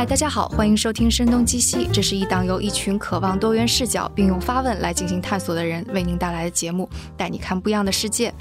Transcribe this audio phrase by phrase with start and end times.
[0.00, 6.88] 嗨，大家好，欢迎收听《声东击西》，这是一档由一群渴望多元视角并用发问来进行探索的人为您带来的节目，
[7.18, 8.32] 带你看不一样的世界。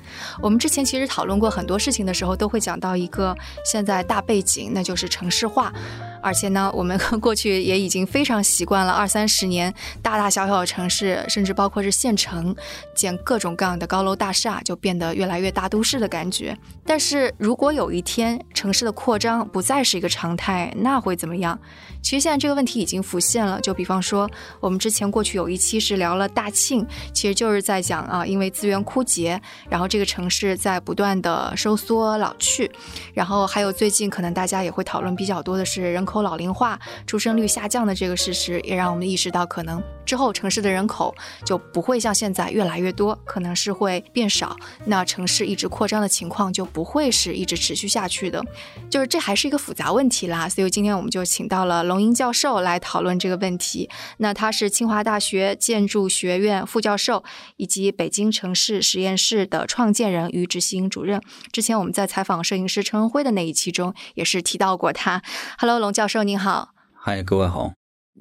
[0.41, 3.35] 我们之前其实讨论过很多事情的时候，都会讲到一个
[3.65, 5.73] 现在大背景，那就是城市化。
[6.21, 12.55] 而且呢，我们过去也已经非常习惯了二三十年，大大小小的城市，甚至包括是县城，
[12.95, 16.57] 建各种各样的高楼大厦，就变得越来越大都市的感觉。
[16.85, 21.59] 但是如果有一天城市的扩张不再是一个常态，那会怎么样？
[22.01, 23.59] 其实现在这个问题已经浮现了。
[23.61, 24.29] 就比方说，
[24.61, 32.71] 我们之前过去有一期是聊了大庆，其实就是在讲啊，因为资源枯竭，然后这个城市在不断的收缩老去。
[33.13, 41.13] 然后还有最近可能大家也会讨论比较多的是人口口老龄化、出生率下降的这个事实，也让我们意识到，可能之后城市的人口
[41.45, 44.55] 就不会像现在越来越多，可能是会变少。
[44.85, 48.43] 那城市一直扩张的情况就不会是一直持续下去的。
[48.89, 50.49] 就是这还是一个复杂问题啦。
[50.49, 51.83] 所以今天我们就请到了。
[51.83, 53.89] 龙吟教授来讨论这个问题。
[54.17, 57.23] 那他是清华大学建筑学院副教授，
[57.57, 61.21] 以及北京城市实验室的创建人与执行主任。
[61.51, 65.21] 之前我们在采访摄影师陈文辉的那一期中，也是提到过他。
[65.57, 66.69] Hello，龙授您好。
[66.93, 67.73] 嗨，各位好。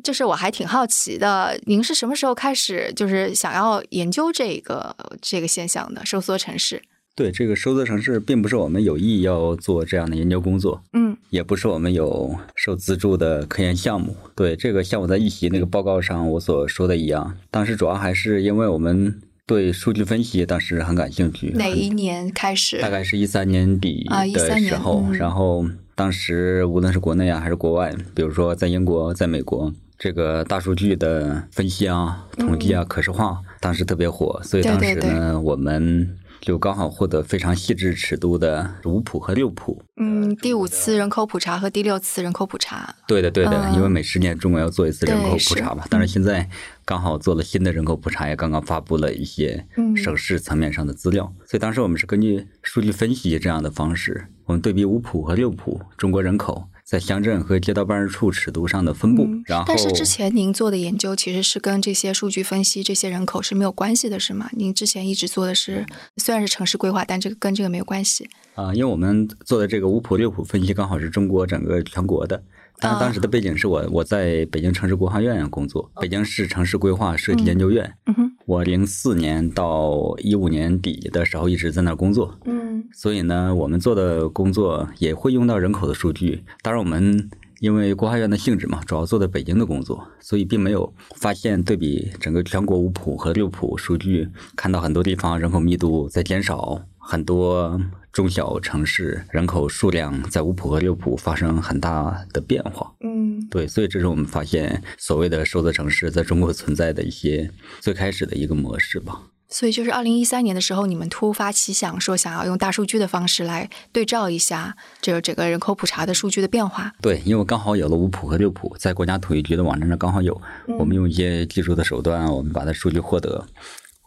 [0.04, 6.80] 就是我还挺好奇的，您是什么时候开始就是想要研究这个这个现象的收缩城市？
[7.16, 14.16] 对这个收缩城市，并不是我们有意要做这样的研究工作，嗯，也不是我们有受资助的科研项目。
[14.36, 21.48] 对这个，像我在一席那个报告上我所说的一样，当时主要还是因为我们对数据分析当时很感兴趣。
[21.56, 22.80] 哪一年开始？
[22.80, 25.66] 大概是一三年底的时候，然后
[25.98, 36.16] 当时无论是国内啊还是国外，比如说在英国、在美国，这个大数据的分析啊、统计啊、可视化，当时特别火，所以当时呢，我们。
[36.40, 39.82] 就刚好获得非常细致尺度的五普和六普。
[39.96, 42.94] 嗯，第五次人口普查和第六次人口普查。
[43.06, 45.84] 对的，对的，因为每十年中国要做一次人口普查嘛。
[45.90, 46.48] 但是现在
[46.84, 51.32] 刚好做了新的人口普查，也刚刚发布了一些省市层面上的资料。
[51.44, 56.68] 所以当时我们是根据数据分析这样的方式，我们对比五普和六普中国人口。
[56.88, 64.48] 在乡镇和街道办事处尺度上的分布，然后但是之前您做的研究其实是跟这些数据分析、这些人口是没有关系的，是吗？
[64.52, 65.84] 您之前一直做的是
[66.16, 68.72] 虽然是城市规划，但这个跟这个没有关系啊。
[68.72, 72.42] 因为我们做的这个五普六普分析刚好是中国整个全国的，
[72.80, 77.92] 但是当时的背景是我我在北京城市规划院工作，北京市城市规划设计研究院。
[78.06, 82.38] 嗯哼，我零四年到一五年底的时候一直在那儿工作。
[82.44, 82.84] 嗯。
[82.94, 86.42] 所以呢，我们做的工作也会用到人口的数据。
[86.62, 87.28] 当然，我们
[87.60, 97.78] 因为国画院的性质嘛，主要做的北京的工作，所以并没有发现对比整个全国五普和六普数据，看到很多地方人口密度在减少，很多
[98.12, 102.92] 中小城市人口数量在五普和六普发生很大的变化。
[103.00, 109.22] 嗯，对，所以这是我们发现所谓的收缩城市在中国存在的一些最开始的一个模式吧。
[109.50, 116.92] 所以就是二零一三年的时候，你们突发奇想，说想要用大数据的方式来对照一下这个整个人口普查的数据的变化。
[117.00, 120.38] 对，因为刚好有了五普和六普，在国家统计局的网站上刚好有，
[120.78, 123.42] 我们用一些技术的手段，我们把它数据获得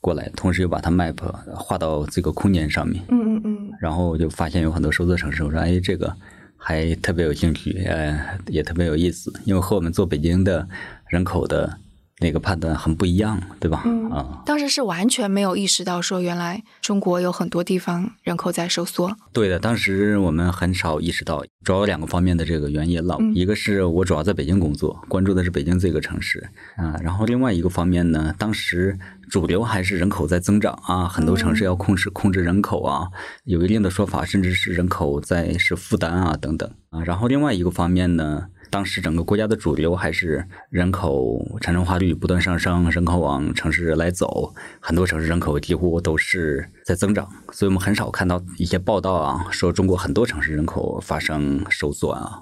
[0.02, 1.16] 过来，同时又把它 map
[1.56, 3.02] 画到这个空间上面。
[3.10, 3.72] 嗯嗯嗯。
[3.80, 6.14] 然后我就发现有很多数字城市，我说哎，这个
[6.58, 10.68] 还特别有兴趣，呃，也特别有意思，因为和我们做北京的
[11.08, 11.78] 人口的。
[12.22, 13.82] 那个判断很不一样，对吧？
[13.84, 19.18] 嗯啊，当时是完全没有意识到说，原来中国有很多地方人口在收缩。
[19.34, 23.18] 对的，当时我们很少意识到，主要有两个方面的这个原因了。
[23.34, 26.96] 一个是我主要在北京工作，关注的是北京这个城市啊。
[27.02, 29.00] 然后另外一个方面呢，当时
[29.30, 33.08] 主流还是人口在增长啊，很多城市要控制控制人口啊，
[33.46, 37.02] 有一定的说法，甚至是人口在是负担啊等等啊。
[37.04, 38.46] 然后另外一个方面呢。
[38.72, 52.42] 当时整个国家的主流还是人口城镇化率不断上升，人口往城市来走，很多城市人口几乎都是在增长，所以我们很少看到一些报道啊，说中国很多城市人口发生收缩啊。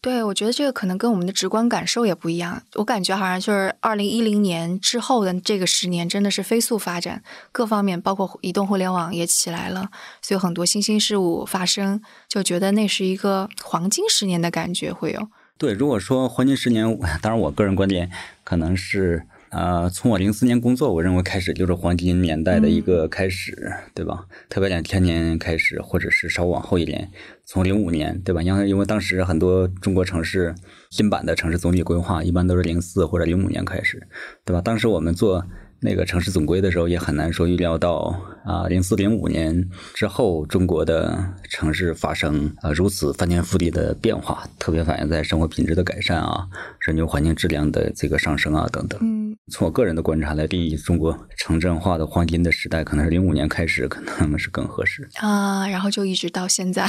[0.00, 2.62] 对，我觉得这个可能跟我们的直观感受也不一样。
[2.74, 9.90] 我感觉好像就是二零一零年之后的这个十年，真的是飞速发展，各方面包括移动互联网也起来了，
[10.22, 15.28] 所以很多新兴事物发生，就觉得那是一个黄金十年的感觉会有。
[15.58, 18.10] 对，如果说黄金十年，当然我个人观点
[18.44, 19.24] 可能是。
[19.50, 24.26] 呃，从我零四年工作，我认为开始就是黄金年代的一个开始，对吧？
[24.50, 27.10] 特别两千年开始，或者是稍往后一点，
[27.50, 28.42] 从零五年，对吧？
[28.42, 30.54] 因为因为当时很多中国城市
[30.90, 34.06] 新版的城市总体规划一般都是零四或者零五年开始，
[34.44, 34.60] 对吧？
[34.60, 35.42] 当时我们做
[35.80, 38.14] 那个城市总规的时候，也很难说预料到
[38.48, 46.48] 啊，零四零五年之后，中国的城市发生啊如此翻天覆地的变化，特别反映在生活品质的改善啊，
[46.80, 48.98] 人居环境质量的这个上升啊等等。
[49.02, 55.68] 嗯，从我个人的观察来定义中国城镇化的黄金的时代，可能是零五年开始，可能是更合适啊。
[55.68, 56.88] 然后就一直到现在。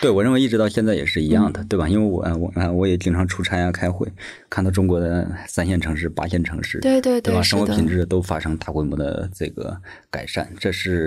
[0.00, 1.88] 对，我认为一直到现在也是一样的，对吧？
[1.88, 4.06] 因为我我啊，我也经常出差啊、开会，
[4.48, 7.42] 看到中国的三线城市、八线城市，对对对吧？
[7.42, 8.20] 生活品质都。
[8.20, 9.76] 发生大规模的这个
[10.10, 10.99] 改善，这是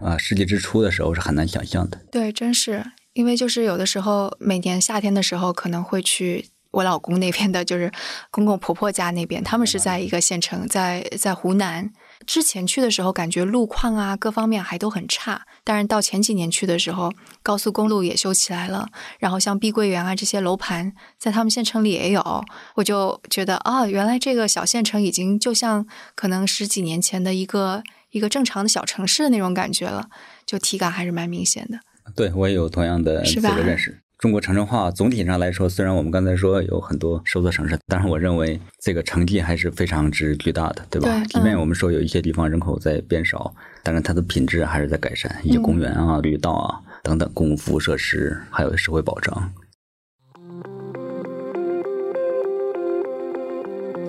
[0.00, 2.00] 啊，世纪之初的时候是很难想象的。
[2.10, 7.90] 对，真是因为就是有的时候，每年夏天的时候可能会去我老公那边的，就是
[8.30, 11.90] 公公婆婆家那边，他们是在一个县城，在在湖南。
[12.26, 15.46] 之前去的时候，感觉路况啊各方面还都很差。
[15.64, 17.10] 但是到前几年去的时候，
[17.42, 18.88] 高速公路也修起来了，
[19.18, 22.44] 然后像碧桂园啊这些楼盘，在他们县城里也有，
[22.74, 30.08] 我就觉得啊，原来这个小县城已经就像可能十几年前的一个一个正常的小城市的那种感觉了，
[30.46, 31.78] 就体感还是蛮明显的。
[32.14, 33.98] 对我也有同样的这个认识。
[34.18, 41.24] 中国城镇化总体上来说，虽然我们刚才说有很多收缩城市，但是我认为这个成绩还是非常之巨大的，对吧？
[41.30, 49.50] 即便我们说有一些地方人口在变少，但是它的品质还是在改善，一些公园啊、绿道啊等等公共服务设施，还有社会保障。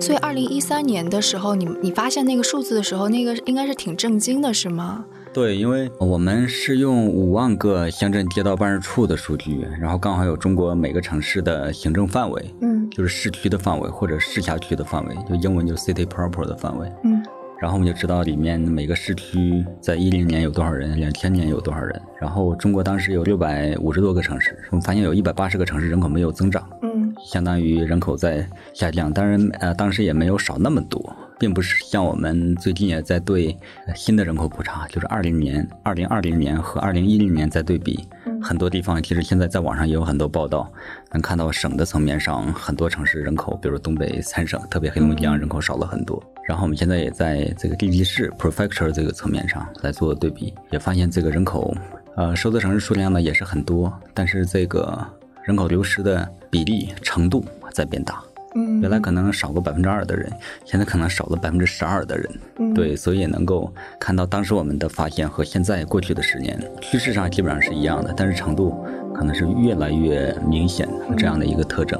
[0.02, 5.04] 所以，二零一三年的时候，你你发现那个数字的时候，那个应该是挺震惊的，是吗？
[5.32, 17.22] 对，因为我们是用五万个乡镇街道办事处的数据，然后刚好有中国每个城市的行政范围，嗯，就是市区的范围或者市辖区的范围，就英文就 city proper 的范围，嗯，
[17.60, 22.02] 然后我们就知道里面每个市区在一零年有多少人，两千年有多少人。
[22.20, 26.81] 然后中国当时有六百五十多个城市，我们发现有一百八十个城市人口没有增长，嗯，
[27.24, 31.14] 相当于人口在下降，当然呃当时也没有少那么多。
[31.38, 33.56] 并不是像我们最近也在对
[33.96, 38.06] 新的人口普查，就是二零年、二零二零年和二零一零年在对比，
[38.40, 40.70] 很多地方其实现在在网上也有很多报道，
[41.10, 46.22] 能看到省的层面上很多城市人口，比如东北三省，特别黑龙江人口少了很多。
[46.46, 51.74] 然后我们现在也在这个地级市 （prefecture） 这个层面上来做对比，也发现这个人口，
[52.14, 54.96] 呃，收的城市数量呢也是很多，但是这个
[55.42, 58.22] 人口流失的比例程度在变大。
[58.54, 60.30] 嗯，原来可能少个百分之二的人，
[60.66, 62.30] 现在可能少了百分之十二的人。
[62.58, 68.84] 嗯，对，所以也能够看到当时我们的发现和现在过去的十年趋势上基本上是一样的，但是程度
[69.14, 71.98] 可能是越来越明显这样的一个特征。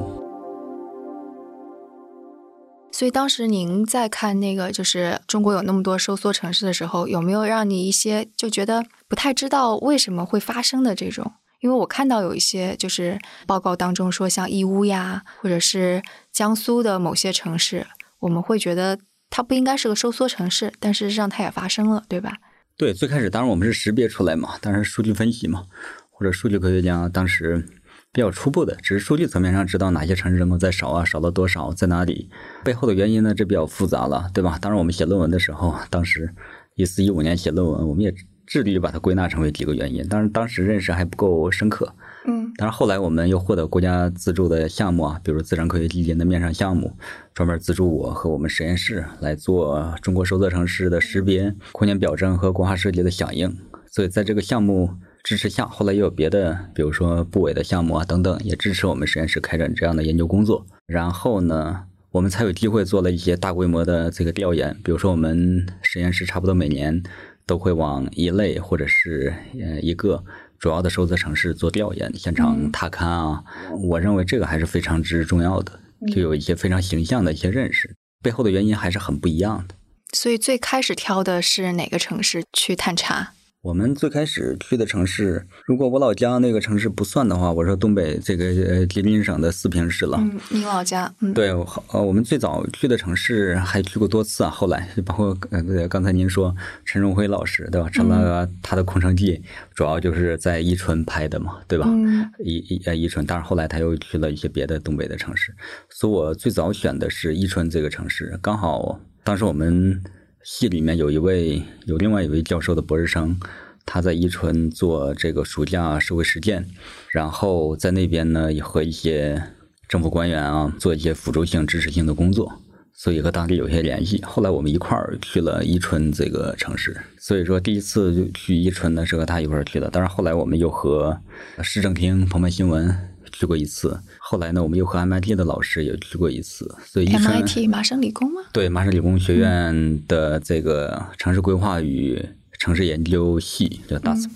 [2.93, 11.32] 所以当时您在看那个就是中国有那么多收缩城市的时候，有没有让你一些就觉得不太知道为什么会发生的这种？
[11.62, 13.17] 因为我看到有一些就是
[13.47, 17.87] 报告当中说，像义乌呀，或者是江苏的某些城市，
[18.19, 18.99] 我们会觉得
[19.31, 22.38] 它不应该是个收缩城市，但事实上它也发生了，对吧？
[22.76, 25.67] 对，最开始当然我们是识别出来嘛，当然数据分析嘛，
[26.11, 27.64] 或者数据科学家当时
[28.11, 32.29] 比较初步的，只是数据层面上知道哪些城市人口在少啊，少了多少，在哪里，
[32.64, 34.59] 背后的原因呢，这比较复杂了，对吧？
[34.61, 36.35] 当然我们写论文的时候，当时
[36.75, 38.12] 一四一五年写论文，我们也。
[38.46, 41.94] 致力于把它归纳成为几个原因，当然当时认识还不够深刻，
[42.26, 46.96] 嗯，但是后来我们又获得国家资助的项目啊，比如自然科学基金的面上项目，
[47.32, 53.56] 专门资助我和我们实验室来做中国收缩城市的识别、空间表征和国画设计的响应。
[53.90, 54.90] 所以在这个项目
[55.22, 60.66] 支持下，后来又有别的，比如说部委的项目啊等等，也支持我们实验室开展这样的研究工作。
[60.87, 67.02] 然后呢，我们才有机会做了一些大规模的这个调研，比如说我们实验室差不多每年。
[67.46, 70.25] 都会往一类或者是呃一个
[70.58, 73.44] 主要的收资城市做调研，现场踏勘啊。
[73.82, 75.80] 我认为这个还是非常之重要的，
[76.12, 79.75] 就有一些非常形象的一些认识，背后的原因还是很不一样的。
[80.12, 83.32] 所以最开始挑的是哪个城市去探查？
[83.62, 90.19] 我们最开始去的城市，如果我老家那个城市不算的话，我说东北这个呃吉林省的四平市了。
[90.21, 91.14] 嗯，你老家？
[91.21, 94.50] 嗯，对，呃，我们最早去的城市还去过多次啊。
[94.50, 96.52] 后来包括呃刚才您说
[96.85, 97.88] 陈荣辉老师对吧？
[97.88, 99.37] 成了他的《空城计》，
[99.76, 101.87] 主要就是在伊春拍的嘛，对吧？
[101.88, 102.28] 嗯。
[102.40, 105.54] 伊伊呃伊春，但是后来他又去了一些别的东北的城市，
[105.88, 110.02] 所以我最早选的是伊春这个城市，刚好当时我们。
[110.44, 113.38] 系里面有一位有另外一位教授的博士生，
[113.87, 116.66] 他在伊春做这个暑假社会实践，
[117.11, 119.40] 然后在那边呢也和一些
[119.88, 122.52] 政府官员啊做一些辅助性支持性的工作，
[122.92, 124.20] 所以和当地有些联系。
[124.25, 129.88] 后来我们一块儿去了伊春这个城市，所以说第一次就去伊春呢是和他一块儿去的。
[129.92, 131.20] 但是后来我们又和
[131.62, 133.12] 市政厅、澎湃新闻。
[133.32, 133.98] 去过一次。
[134.18, 136.72] 后来呢，我们又和 MIT 的老师也去过一次。
[136.84, 138.42] 所以 MIT 麻省理工吗？
[138.52, 142.24] 对，麻省理工学院的这个城市规划与
[142.58, 144.30] 城市研究系叫 DASP。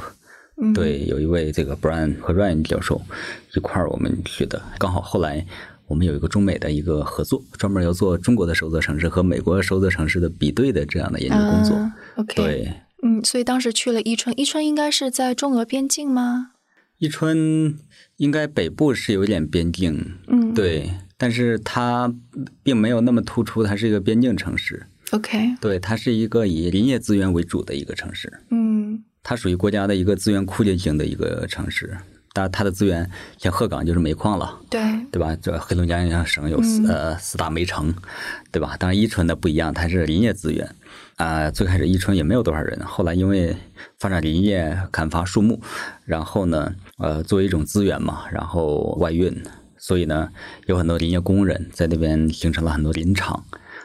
[0.74, 3.02] 对，有一位这个 Brian 和 Ryan 教授
[3.54, 5.46] 一块儿我们去的，刚好后来
[5.86, 11.92] 我们有一个中美的一个合作，专门要做中国的首座城市和美国首座城市的比对的这样的研究工作。
[12.16, 12.72] OK，对，
[13.02, 16.52] 嗯，所以当时去了伊春，伊春应该是在中俄边境吗？
[16.98, 17.78] 伊春
[18.16, 22.14] 应该北部是有点边境，嗯，对，但是它
[22.62, 24.86] 并没有那么突出，它是一个边境城市。
[25.12, 28.32] OK，对，它是一个以林业资源为主的一个城市。
[28.50, 29.02] 嗯。
[29.28, 31.98] 它属于国家的一个资源枯竭型的一个城市，
[32.36, 34.78] 但它的资源像鹤岗就是煤矿了，对
[35.10, 35.34] 对吧？
[35.40, 37.94] 这黑龙江省有四呃四大煤城，
[38.52, 38.76] 对吧？
[38.78, 40.68] 当然伊春的不一样，它是林业资源
[41.16, 41.50] 啊。
[41.50, 43.56] 最开始伊春也没有多少人，后来因为
[43.98, 45.58] 发展林业、砍伐树木，
[46.04, 49.42] 然后呢，呃，作为一种资源嘛，然后外运，
[49.78, 50.28] 所以呢，
[50.66, 53.42] 有很多林业工人在那边形成了很多林场。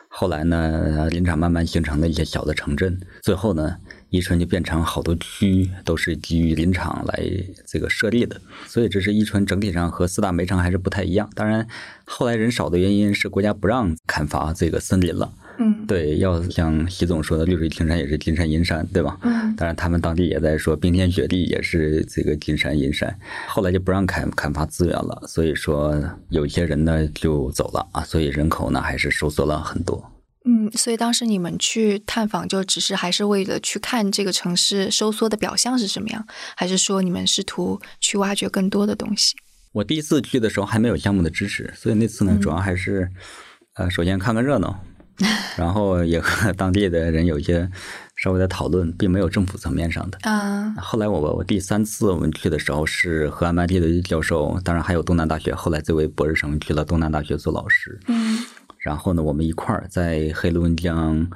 [0.10, 3.78] 后来呢，林场慢慢形成了一些小的城镇，最后呢。
[4.12, 7.24] 伊春就变成好多区都是基于林场来
[7.66, 11.30] 这个设立的，所以这是伊春整体上和四大煤城还是不太一样。
[11.34, 11.66] 当然，
[12.04, 15.34] 后来人少的原因是国家不让砍伐这个森林了。
[15.60, 19.18] 嗯，对，要像习总说的“绿水青山也是金山银山”，对吧？
[19.22, 23.18] 嗯，当然他们当地也在说“冰天雪地也是这个金山银山”。
[23.48, 30.04] 后来就不让砍砍伐资源了，所以说有一些人呢就走了啊，所以人口呢还是收缩了很多。
[30.44, 39.36] 嗯，所以当时你们去探访，就只是还是为了去看这个城市收缩的表象是什么样，还是说你们试图去挖掘更多的东西？
[39.72, 43.08] 我第一次去的时候还没有项目的支持，所以那次呢，主要还是
[43.76, 44.84] 呃，首先看看热闹，
[45.56, 47.70] 然后也和当地的人有一些
[48.16, 50.74] 稍微的讨论，并没有政府层面上的啊。
[50.78, 58.00] 后来我我第三次我们去的时候是和 MIT 的教授，当然还有东南大学，后来这位博士生去了东南大学做老师。
[58.08, 58.40] 嗯。
[58.82, 61.30] 然后呢，我们一块儿在黑龙江，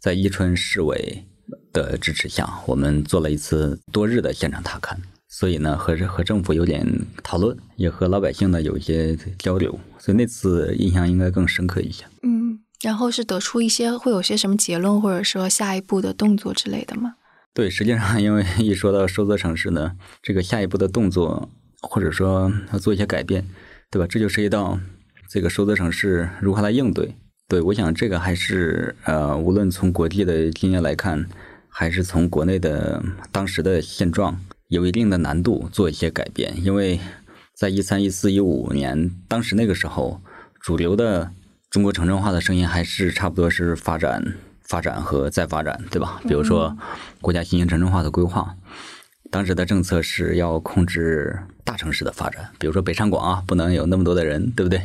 [0.00, 1.24] 在伊春市委
[1.72, 4.96] 的支持下，我们做了一次多日的现场踏勘。
[5.28, 6.84] 所以呢，和和政府有点
[7.22, 9.78] 讨论，也和老百姓呢有一些交流。
[9.98, 12.04] 所以那次印象应该更深刻一些。
[12.22, 17.14] 嗯，然后是得出一些会有些什么结论，或者说下一步的动作之类的吗？
[17.54, 21.48] 对，实际上因为 一说到收缩城市呢，这个下一步的动作，
[21.80, 23.46] 或者说要做一些改变，
[23.88, 24.06] 对吧？
[24.08, 24.80] 这就涉及到。
[25.28, 27.14] 这个收缩城市如何来应对？
[27.48, 31.26] 对我想，这个还是呃，无论从国际的经验来看，
[31.68, 36.54] 还是从国内的当时的现状，有一定的难度做一些改变。
[36.64, 36.98] 因为
[37.54, 40.18] 在一三、一四、一五年，当时那个时候，
[40.62, 41.30] 主流的
[41.68, 46.22] 中国城镇化的声音还是差不多是发展、发展和再发展，对吧？
[46.26, 46.74] 比如说
[47.20, 48.56] 国家新型城镇化的规划。
[49.30, 54.80] 当时的政策是要控制大城市的发展，比如说北上广啊，不能有那么多的人，对不对？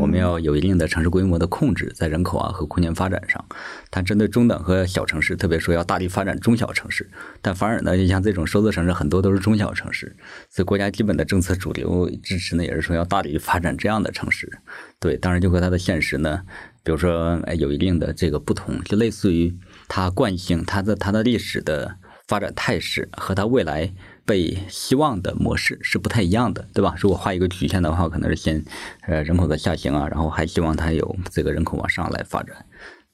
[0.00, 3.44] 我们要有一定的城市规模的控制，在人口啊和空间发展上。
[3.90, 7.06] 它针对中等和小城市，特别说要大力发展中小城市。
[7.42, 10.16] 但反而呢，就像这种收缩城市，很多都是中小城市，
[10.48, 14.50] 所以国家基本的政策主流支持呢，也是说要大力发展这样的城市。
[14.98, 16.40] 对，当然就和它的现实呢，
[16.82, 19.54] 比如说有一定的这个不同，就类似于
[19.86, 21.96] 它惯性，它的它的历史的。
[22.26, 23.92] 发展态势和它未来
[24.24, 26.94] 被希望的模式是不太一样的，对吧？
[26.98, 28.64] 如果画一个曲线的话，可能是先
[29.02, 32.64] 呃人口的下行啊，然后还希望它有这个人口往上来发展。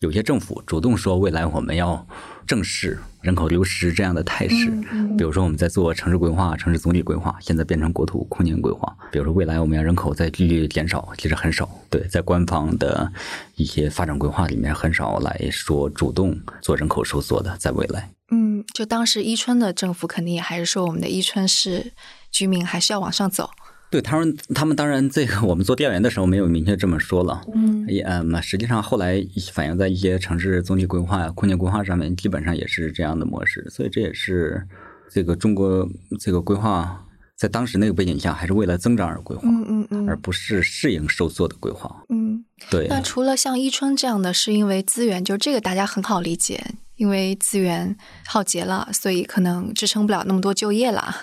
[0.00, 2.06] 有些政府主动说未来我们要
[2.46, 4.70] 正视人口流失这样的态势，
[5.18, 8.96] 比如说我们在做城市规划、城市总体规划，现在变成国土空间规划。
[9.10, 11.68] 比如说未来我们要人口在继续减少，其实很少。
[11.90, 13.10] 对，在官方的
[13.56, 18.08] 一些发展规划里面，很少来说主动做人口收缩的，在未来。
[18.30, 21.92] 嗯，就当时伊春的政府肯定也还是说，我们的伊春市
[22.30, 23.50] 居民还是要往上走。
[23.90, 27.40] 对，他们他们当然这个我们做调研的时候没有明确这么说了。
[27.54, 33.66] 嗯，也嗯，实际上后来反映在一些城市总体规划、空间规划上面，基本上也是这样的模式。
[33.70, 34.66] 所以这也是
[35.10, 35.88] 这个中国
[36.20, 37.02] 这个规划
[37.36, 42.04] 在当时那个背景下，还是为了增长而规划，嗯嗯嗯，而不是适应收缩的规划。
[42.10, 42.86] 嗯，对。
[42.88, 46.62] 那除了像伊春这样的，是因为资源，就这个大家很好理解。
[46.96, 51.14] 因为资源耗竭了，所以可能支撑不了那么多就业了。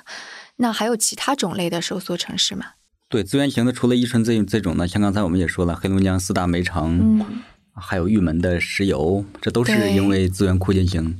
[0.57, 2.65] 那还有其他种类的收缩城市吗？
[3.09, 7.25] 对，资源型的除了伊春这这种呢，像刚才我们也说了，黑龙江四大煤城，嗯，
[7.73, 11.17] 还有玉门的石油，这都是因为资源枯竭型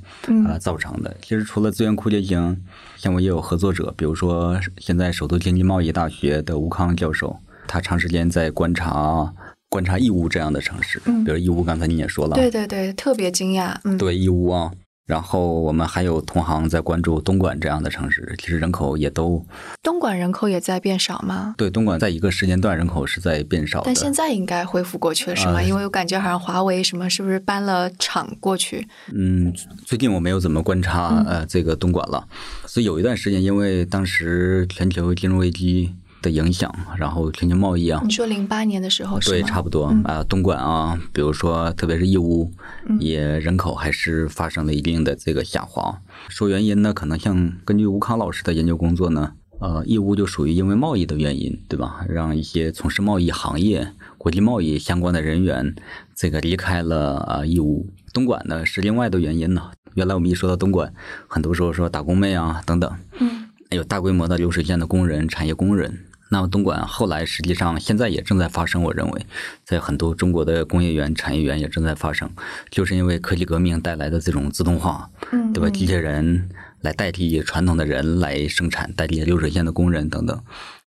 [0.47, 1.15] 啊造成的。
[1.21, 2.63] 其实除了资源枯竭型，
[2.97, 7.37] 像我也有合作者，比如说现在首都经济贸易大学的吴康教授，
[7.67, 9.33] 他长时间在观察。
[9.67, 13.75] 观察义乌这样的城市，比如义乌，刚才你也说了，对对对，特别惊讶。
[13.97, 14.71] 对义乌啊，
[15.05, 19.45] 然后我们还有同行在关注东莞这样的城市，其实人口也都。
[19.83, 21.53] 东莞人口也在变少吗？
[21.57, 23.83] 对，东莞在一个时间段人口是在变少。
[23.85, 25.61] 但现在应该恢复过去了，是吗？
[25.61, 28.87] 因为我感觉好像华为什么是不是搬了厂过去？
[29.13, 29.53] 嗯，
[29.85, 32.27] 最近我没有怎么观察呃这个东莞了，
[32.65, 35.93] 所以有一段时间，因为当时全球金融危机。
[36.25, 40.23] 的影响，然后全球贸易啊，你说零八年的时候，对，差不多啊。
[40.27, 42.51] 东莞啊，比如说，特别是义乌，
[42.99, 46.01] 也人口还是发生了一定的这个下滑。
[46.29, 52.03] 说原因呢，可能像根据吴康老师的研究工作呢，呃，义乌就属于因为贸易的原因，对吧？
[52.09, 55.75] 让一些从事贸易行业、国际贸易相关的人员，
[56.15, 57.87] 这个离开了啊义乌。
[58.11, 59.61] 东莞呢是另外的原因呢。
[59.93, 60.91] 原来我们一说到东莞，
[61.27, 65.99] 很多时候说打工妹啊等等，嗯，有大规模的流水线的工人、产业工人。
[66.35, 69.25] 那么东莞后来实际上现在也正在发生，我认为
[69.63, 72.29] 在很多中国的工业园、产业园也正在发生，
[72.69, 75.69] 就是因为科技革命带来的这种自动化，嗯，对吧？
[75.69, 76.49] 机器人
[76.81, 80.43] 来代替传统的人来生产，代替流水线的工人等等，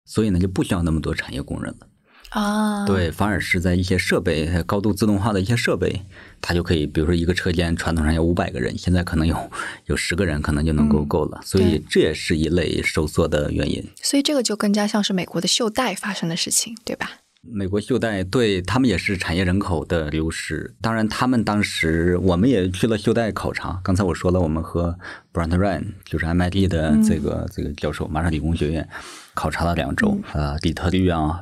[0.05, 1.87] 所以呢就不需要那么多产业工人了。
[2.29, 6.05] 啊，对，反而是在一些设备高度自动化的一些设备，
[6.41, 9.37] 它就可以，比如说一个车间传统上有五百个人，现在可能有
[9.85, 13.83] 有十个人可能就能够够了，所以这也是一类收缩的原因。
[14.01, 17.11] 所以这个就更加像是美国的袖带发生的事情，对吧？
[17.43, 23.81] 美国袖带对他们也是产业人口的流失，当然他们当时我们也去了袖带考察。
[23.83, 24.95] 刚才我说了，我们和
[25.33, 28.87] Brant Ryan 就是 MIT 的这个这个教授，麻省理工学院。
[29.33, 31.41] 考察了两周，呃，底特律啊，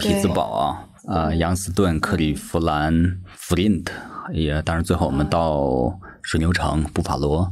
[0.00, 3.92] 匹兹堡啊，呃，杨斯顿、克利夫兰、弗林特，
[4.32, 7.50] 也当然最后我们到水牛城、布法罗，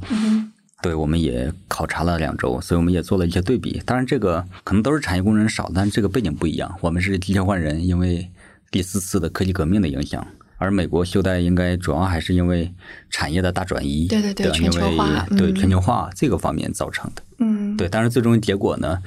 [0.83, 3.81] 对，我们也考察了两周，所以我们也做了一些对比。
[3.87, 6.75] 当然，这个可能都是产业工人少，但是这个背景不一样。
[6.81, 8.31] 我们是机械换人，因为
[8.71, 10.27] 第四次的科技革命的影响，
[10.59, 12.71] 而美国休代应该主要还是因为
[13.09, 17.23] 产业的大转移，对对对，全球化，对全球化这个方面造成的。
[17.39, 18.99] 嗯，对，但是最终结果呢？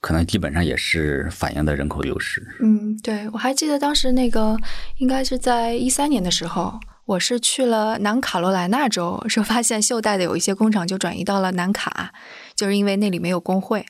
[0.00, 2.42] 可能基本上也是反映的人口流失。
[2.62, 4.56] 嗯，对，我还记得当时那个
[4.96, 12.12] 应该是在一三年的时候，我是去了南卡罗来纳州，说发现袖带的有一些工厂就转移到了南卡，
[12.54, 13.84] 就是因为那里没有工会。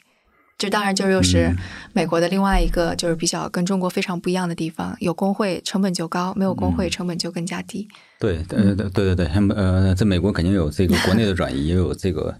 [0.56, 1.54] 这当然就是又是
[1.92, 7.88] 美国的另外一个，就是比较跟中国非常不一样的地方，有工会成本就高，没有工会成本就更加低。
[8.20, 12.36] 对，对，对，对，对，像呃，在美国肯定有这个 国内的转移，也有这个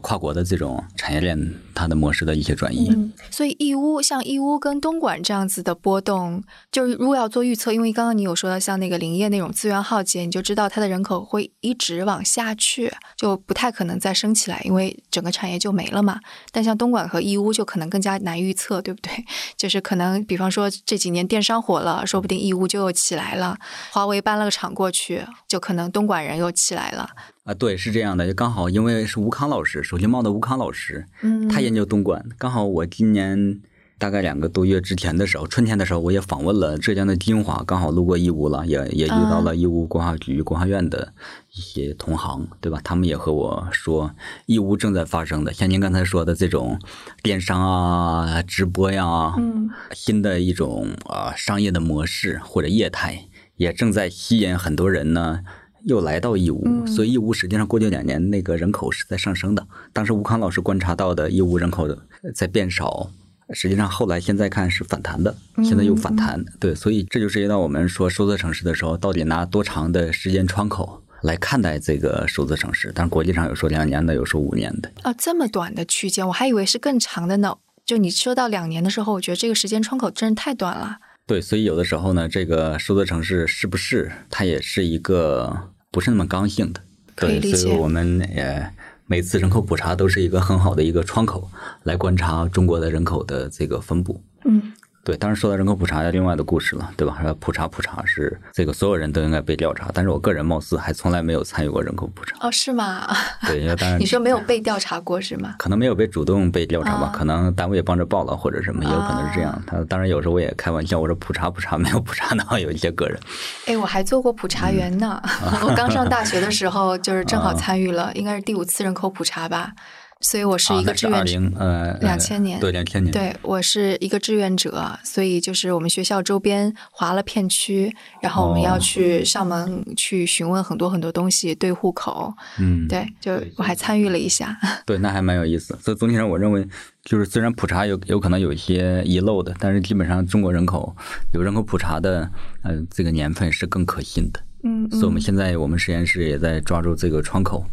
[0.00, 1.38] 跨国的这种产业链
[1.74, 2.90] 它的模式的一些转移。
[3.30, 16.18] 所以义乌像义乌跟东莞这样子的波动，就是如果要做预测，因为刚刚你有说到像那个林业那种资源耗竭，你就知道它的人口会一直往下去，就不太可能再升起来，因为整个产业就没了嘛。
[16.50, 19.12] 但像东莞和义乌就可能更加难预测，对不对？
[19.58, 23.58] 就是可能比方说这几年电商火了，说不定义乌就又起来了，
[23.92, 25.32] 华为搬了个厂过去。
[25.48, 27.08] 就可能东莞人又起来了
[27.44, 27.54] 啊！
[27.54, 33.60] 对，是这样的，就刚好因为是吴康老师，首经贸的吴康老师，嗯，他研究东莞，刚好我今年
[33.98, 41.12] 大概两个多月之前的时候，春天的时候，我也访问了浙江的金华，刚好路过义乌了，也也遇到了义乌国画局、国画院的
[41.52, 42.80] 一些同行，对吧？
[42.84, 44.14] 他们也和我说，
[44.46, 46.78] 义乌正在发生的，像您刚才说的这种
[47.22, 53.27] 电商啊、直播呀，嗯，新的一种啊商业的模式或者业态。
[53.58, 55.40] 也正在吸引很多人呢，
[55.84, 59.66] 又来到义乌，所以义乌实际上过去两年那个人口是在上升的。
[59.92, 61.86] 当时吴康老师观察到的义乌人口
[62.34, 63.10] 在变少，
[63.52, 66.44] 实际上后来现在看是反弹的，现在又反弹。
[66.58, 72.92] 对，所以这就涉及到我们说收缩城市的时候，到底拿多长的时间窗口来看待这个数字城市？
[72.94, 74.92] 但是国际上有说两年的，有说五年的。
[75.02, 77.56] 啊，这么短的区间，我还以为是更长的呢。
[77.84, 80.98] 就你说到两年的时候，我觉得这个时间窗口真是太短了。
[81.28, 86.80] 对，所以有的时候呢，这个数字城市是不是它也是一个不是那么刚性的？
[87.14, 88.72] 对，所以我们也
[89.06, 91.50] 每次人口普查都是一个很好的一个窗口，
[91.82, 94.22] 来观察中国的人口的这个分布。
[94.46, 94.72] 嗯。
[95.04, 97.16] 对，当然说到人口普查，另外的故事了，对吧？
[97.40, 102.36] 普查普查是这个所有人都应该被调查，但是我个人貌似还从来没有参与过人口普查。
[102.40, 103.08] 哦，是吗？
[103.48, 105.54] 对，因为当然你说没有被调查过是吗？
[105.58, 109.62] 可能没有被主动被调查吧，可能单位帮着报了或者什么，也有可能是这样。
[109.66, 113.18] 他当然有时候我也开玩笑，我说普查普查没有普查 到有一些个人。
[113.66, 115.22] 哎，我还做过普查员呢，
[115.64, 119.72] 我刚上大学的时候就是正好参与了，应该是第五次人口普查吧。
[120.20, 135.78] 所以我是一个志愿者，呃，两千年，对，两千年，对我是一个志愿者，所以就是我们学校周边划了片区，然后我们要去上门去询问很多很多东西，对户口，嗯，对，就我还参与了一下， 对，那还蛮有意思。
[135.80, 136.66] 所以总体上，我认为
[137.04, 140.96] 就是虽然普查有有可能有一些遗漏的，但是基本上中国人口
[141.32, 142.28] 有人口普查的，
[142.62, 147.64] 呃，这个年份是更可信的，嗯，所以我们现在我们实验室也在抓住这个窗口。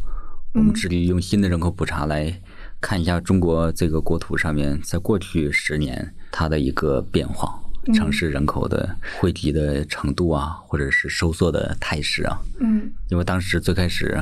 [0.55, 2.33] 我们致力于用新的人口普查来
[2.79, 7.53] 看一下中国这个国土上面在过去十年它的一个变化，
[7.93, 12.39] 城市人口的汇集的程度啊，或者是收缩的态势啊。
[12.61, 14.17] 嗯，因为当时最开始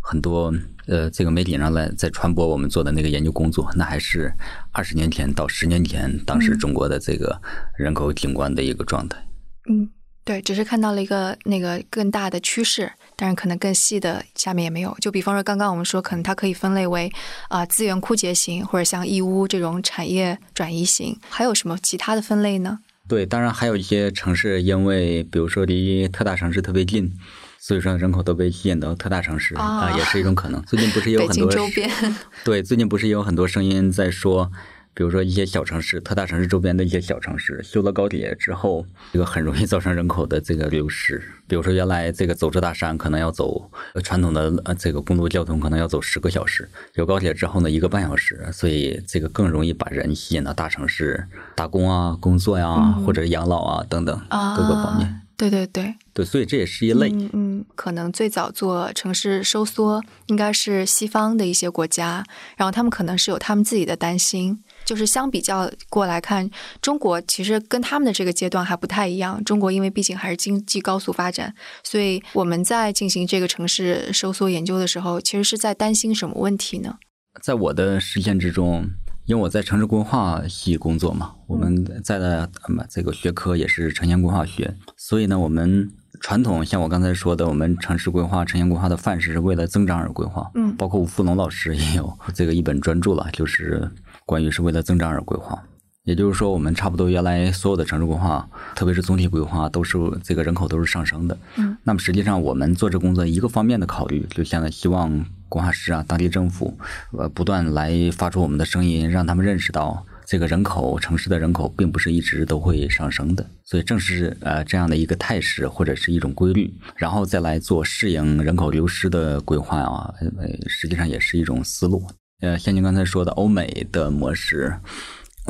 [0.00, 0.50] 很多
[0.86, 4.32] 呃这个媒体上来在传播我们做的那个研究工作，那还是
[4.72, 7.38] 二十年前到十年前当时中国的这个
[7.76, 9.22] 人口景观的一个状态。
[9.68, 9.90] 嗯。
[10.24, 14.96] 对，只是看到了一个那个更大的趋势，但是可能更细的下面也没有。
[15.00, 17.10] 就比方说，刚刚我们说，可能它可以分类为
[17.48, 22.78] 啊资源枯竭型，或者像义乌这种产业转移型，还有什么其他的分类呢？
[23.08, 27.12] 对，当然还有一些城市，因为比如说离特大城市特别近，
[27.58, 30.60] 所以说人口都被吸引到特大城市啊，也是一种可能。
[30.62, 31.90] 最近不是 有很多周边？
[32.44, 34.50] 对，最近不是有很多声音在说。
[34.96, 41.22] 比如说一些小城市、特大城市周边的一些小城市，修了高铁之后，这个很容易造成人口的这个流失。
[41.46, 43.70] 比如说原来这个走这大山可能要走
[44.02, 54.18] 传统的呃这个公路交通可能要走十个小时，有高铁之后呢一个半小时，所以这个更容易把人吸引到大城市打工啊、工作呀或者养老啊等等
[54.56, 55.20] 各个方面。
[55.36, 57.12] 对对对对，所以这也是一类。
[57.34, 62.24] 嗯，可能最早做城市收缩应该是西方的一些国家，
[62.56, 64.58] 然后他们可能是有他们自己的担心。
[64.86, 66.48] 就是相比较过来看，
[66.80, 69.42] 中国其实跟他们的这个阶段还不太一样。
[69.44, 76.96] 中国因为毕竟还是经济高速发展，所以我们在进行这个城市收缩研究的时候，其实是在担心什么问题呢？
[77.42, 78.88] 在我的实践之中，
[79.24, 82.48] 因为我在城市规划系工作嘛，我们在的
[82.88, 90.48] 这个学科也是城乡规划学，所以呢，我们传统像我刚才说的，我们城市规划、城乡规划的范式是为了增长而规划。
[90.54, 93.90] 嗯，包括吴富龙老师也有这个一本专著了，就是。
[94.26, 95.62] 关于是为了增长而规划，
[96.02, 101.38] 也就是说，我们差不多原来所有的城市规划，特别是总体规划，都是这个人口都是上升的。
[101.54, 106.76] 嗯，那么实际上我们做这工作一个方面的考虑，就现在希望规划师啊、当地政府，
[107.16, 113.46] 呃，不断来发出我们的声音，让他们认识到这个人口城市的人口并不是一直都会上升的。
[113.62, 122.04] 所以正是呃这样的一个态势或者是一种规律，然后再来做适应人口流失的规划啊，呃，实际上也是一种思路。
[122.40, 124.78] 呃，像您刚才说的，欧美的模式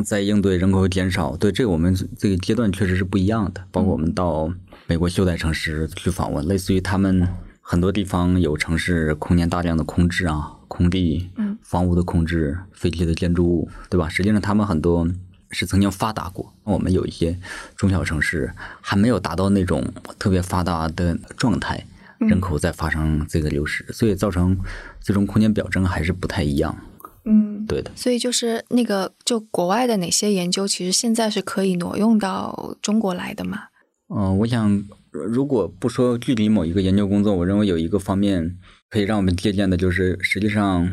[0.05, 3.65] 在应对人口减少，对这个我们这个阶段确实是不一样的。
[3.73, 4.49] 包括我们到
[4.87, 7.27] 美国休代城市去访问，类似于他们
[7.61, 14.09] 很多地方有城市空间大量的空置啊，空地，嗯，房屋的空置，废弃的建筑物，对吧？
[14.09, 15.09] 实际上他们很多
[15.51, 17.37] 是曾经发达过，我们有一些
[17.75, 19.85] 中小城市还没有达到那种
[20.21, 21.85] 特别发达的状态。
[22.21, 24.59] 人口在发生这个流失，所以造成
[25.01, 26.77] 最终空间表征还是不太一样。
[27.25, 27.91] 嗯，对的。
[27.97, 33.59] 所以就是那个，就国外的哪些研究，其实现在是可以挪用到中国来的嘛？
[34.09, 38.57] 嗯，我想，如果不说具体某一个研究工作，我认为有一个方面
[38.89, 40.89] 可以让我们借鉴的，就是实际上，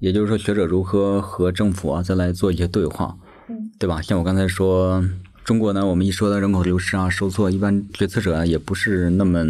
[0.00, 3.16] 也就是说，学者如何和政府啊再来做一些对话，
[3.48, 4.02] 嗯，对吧？
[4.02, 5.04] 像我刚才说。
[5.46, 9.46] 中国呢，我们一说到人口流失啊、收缩，一般决策者也不是那么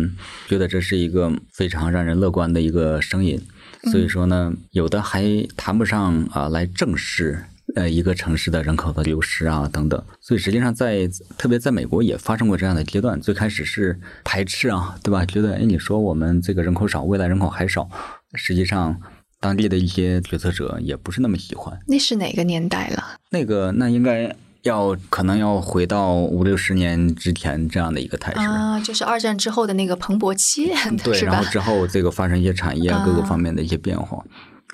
[0.46, 3.40] 觉得这是一个非常让人乐观的一个声音。
[3.90, 5.24] 所以说呢，有的还
[5.56, 7.42] 谈不上啊来正视
[7.76, 10.04] 呃一个城市的人口的流失啊等等。
[10.20, 15.24] 所以实际上在特别在美国也发生过这样的阶段，最开始是排斥啊，对吧？
[15.24, 17.88] 觉得哎，你说我们这个人口少，未来人口还少，
[18.34, 19.00] 实际上
[19.40, 21.78] 当地的一些决策者也不是那么喜欢。
[21.88, 23.02] 那是哪个年代了？
[23.30, 24.36] 那个那应该。
[24.68, 34.24] 要可能要回到五六十年之前这样的一个态势啊，就是二战之后的那个蓬勃期， 对，然后之后这个发生一些产业各个方面的一些变化，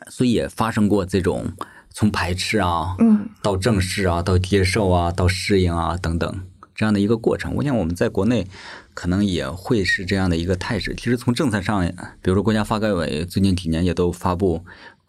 [0.09, 1.47] 所以也发生过这种
[1.91, 6.41] 从排斥啊，嗯，到正视啊，到接受啊，到适应啊等等
[6.75, 7.55] 这样的一个过程。
[7.57, 8.47] 我想我们在国内
[8.95, 10.95] 可能也会是这样的一个态势。
[10.97, 11.87] 其实从政策上，
[12.21, 14.65] 比如说国家发改委最近几年也都发布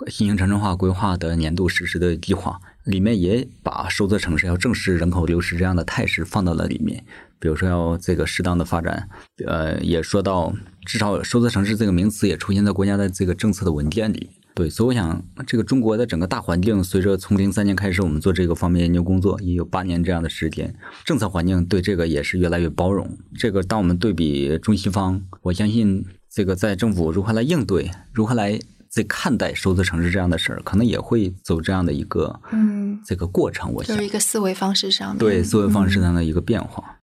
[0.08, 2.60] 新型城镇化规划的年度实施的计划。
[2.86, 7.04] 里面也把收缩城市要正视人口流失这样的态势放到了里面，
[7.40, 9.10] 比如说要这个适当的发展，
[9.46, 10.54] 呃，也说到
[10.86, 14.30] 至少收缩城市这个名词也出现在国家的这个政策的文件里。
[14.56, 23.18] 对，所以我想，这个中国的整个大环境，随着从零三年开始我们做这个方面研究工作，也有八年这样的时间，政策环境对这个也是越来越包容。
[23.40, 28.60] 这个当我们对比中西方，我相信这个在政府如何来应对，如何来。
[28.94, 33.74] 在看待收缩城市这样的事儿，可能也会走这样的一个嗯这个过程。
[33.74, 37.00] 我想就是一个思维方式上对思维方式上的一个变化。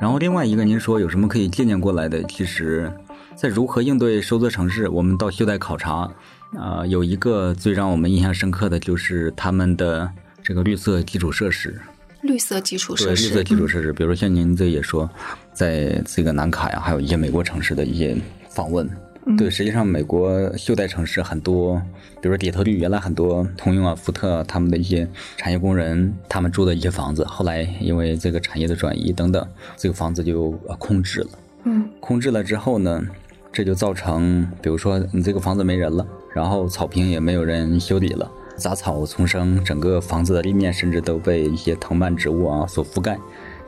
[0.00, 2.22] 然后另外一个，您说有什么可以借鉴过来的？
[2.24, 2.90] 其实，
[3.34, 6.10] 在如何应对收缩城市，我们到秀带考察
[6.56, 10.10] 啊，有一个最让我们印象深刻的就是他们的
[10.42, 11.78] 这个绿色基础设施。
[12.22, 15.08] 绿色基础设施，绿色基础设施，比如像您这也说，
[15.56, 18.14] 在这个南卡呀，还有一些美国城市的一些
[18.50, 18.86] 访问。
[19.38, 21.82] 对，实际上美国袖带城市很多，
[22.20, 29.44] 比如说底特律，原来很多通用啊、福特他们的一些产业工人，他们住的一些房子，后来因为这个产业的转移等等，
[29.78, 31.28] 这个房子就空置了。
[31.64, 33.02] 嗯，空置了之后呢，
[33.50, 43.18] 这就造成，比如说你这个房子没人了，然后草坪也没有人修理了，杂草丛生，整个房子的立面甚至都被一些藤蔓植物啊所覆盖。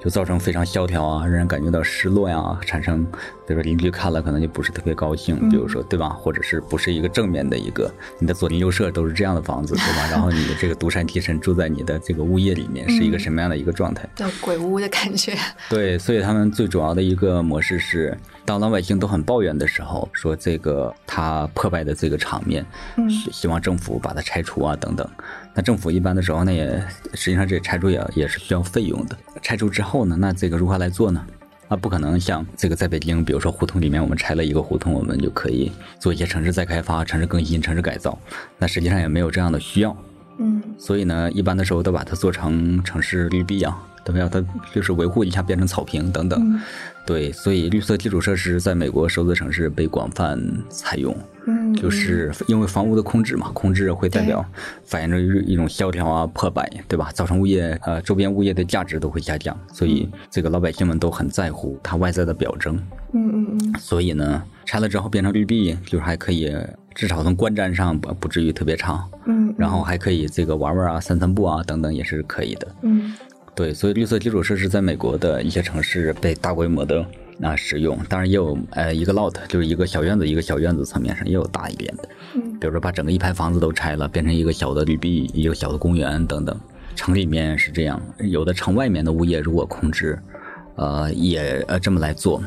[0.02, 10.08] 就造成非常萧条啊，让人感觉到失落呀，产生，比如说邻居看了可能就不是特别高兴，比如说对吧，或者是不是一个正面的一个，你的左邻右舍都是这样的房子，对吧？
[10.10, 14.08] 然后你的这个独善其身住在你的这个物业里面，是一个什么样的一个状态？
[14.14, 15.36] 叫鬼屋的感觉。
[15.68, 18.16] 对，所以他们最主要的一个模式是，
[18.48, 22.64] 当老百姓都很抱怨的时候，说这个他破败的这个场面，
[22.96, 25.06] 嗯，希望政府把它拆除啊等等。
[25.52, 26.82] 那政府一般的时候，那也
[27.12, 29.14] 实际上这拆除也也是需要费用的。
[29.42, 31.22] 拆除之后呢，那这个如何来做呢？
[31.68, 38.18] 那，不可能像这个在北京，比如说胡同里面，我们拆了一个胡同，我们就可以做一些城市再开发、城市更新、城市改造。
[38.56, 39.94] 那实际上也没有这样的需要。
[40.38, 46.58] 嗯，所以呢，一般的时候都把它做成城市绿地啊，都要它就是维护一下，变成草坪等等。
[47.08, 51.16] 对，所以绿色基础设施在美国首都城市被广泛采用。
[51.46, 54.44] 嗯，就是因为房屋的空置嘛，空置会代表
[54.84, 57.10] 反映着一种萧条啊、破败，对吧？
[57.14, 62.76] 造成物业呃周边物业的价值都会下降，所以这个老百姓们都很在乎它外在的表征。
[63.14, 63.74] 嗯嗯嗯。
[63.78, 66.54] 所以呢，拆了之后变成绿地，就是还可以
[66.94, 69.02] 至少从观瞻上不不至于特别差。
[69.24, 69.54] 嗯。
[69.56, 72.68] 然后还可以这个玩玩啊、散散步啊等等也是可以的。
[72.82, 73.14] 嗯。
[73.58, 77.04] 对，所以绿色基础设施在美国的一些城市被大规模的。
[77.40, 86.58] 啊，使用当然也有，呃，一个 lot 就是一个小院子，一个小院子层面上也有大一点的，嗯，比如说把整个一排房子都拆了，变成一个小的绿地，一个小的公园等等。
[86.96, 90.20] 城里面是这样，有的城外面的物业如果控制，
[90.74, 92.42] 呃，也呃这么来做。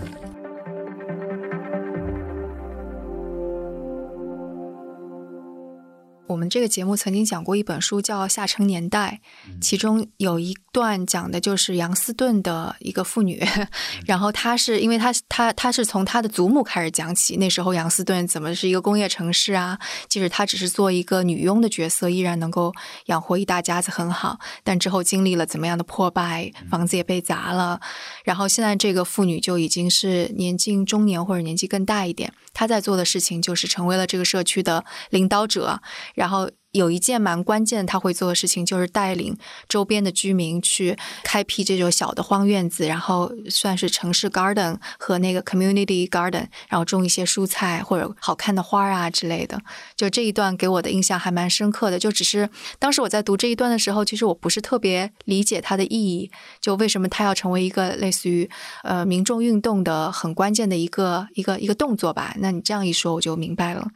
[6.27, 9.19] 我们这个节目曾经讲过一本书，叫《下沉年代》，
[9.61, 13.43] 其中有一段讲的就是杨斯顿的一个妇女，
[14.05, 19.77] 然后她是因为她她她是从她的祖母开始讲起，那时候杨斯顿怎么是一个工业城市啊？
[20.07, 22.73] 即使她只是做一个女佣的角色，依然能够
[23.05, 24.39] 养活一大家子很好。
[24.63, 27.79] 但之后经历了怎么样的破败，房子也被砸了，
[28.23, 35.81] 然后现在这个妇女就已经是年近中年或者年纪更大一点，她在做的事情就是成为了这个社区的领导者。
[36.15, 49.61] 然后有一件蛮关键，他会做的事情就是带领周边的居民去开辟这种小的荒院子，然后算是城市 garden 和那个 community garden，然后种一些蔬菜或者好看的花啊之类的。
[49.95, 51.99] 就这一段给我的印象还蛮深刻的。
[51.99, 56.31] 就只是当时我在读这一段的时候，其实我不是特别理解它的意义，
[56.61, 58.49] 就为什么它要成为一个类似于
[58.83, 62.33] 呃民众运动的很关键的一个一个一个动作吧？
[62.39, 63.89] 那你这样一说，我就明白了。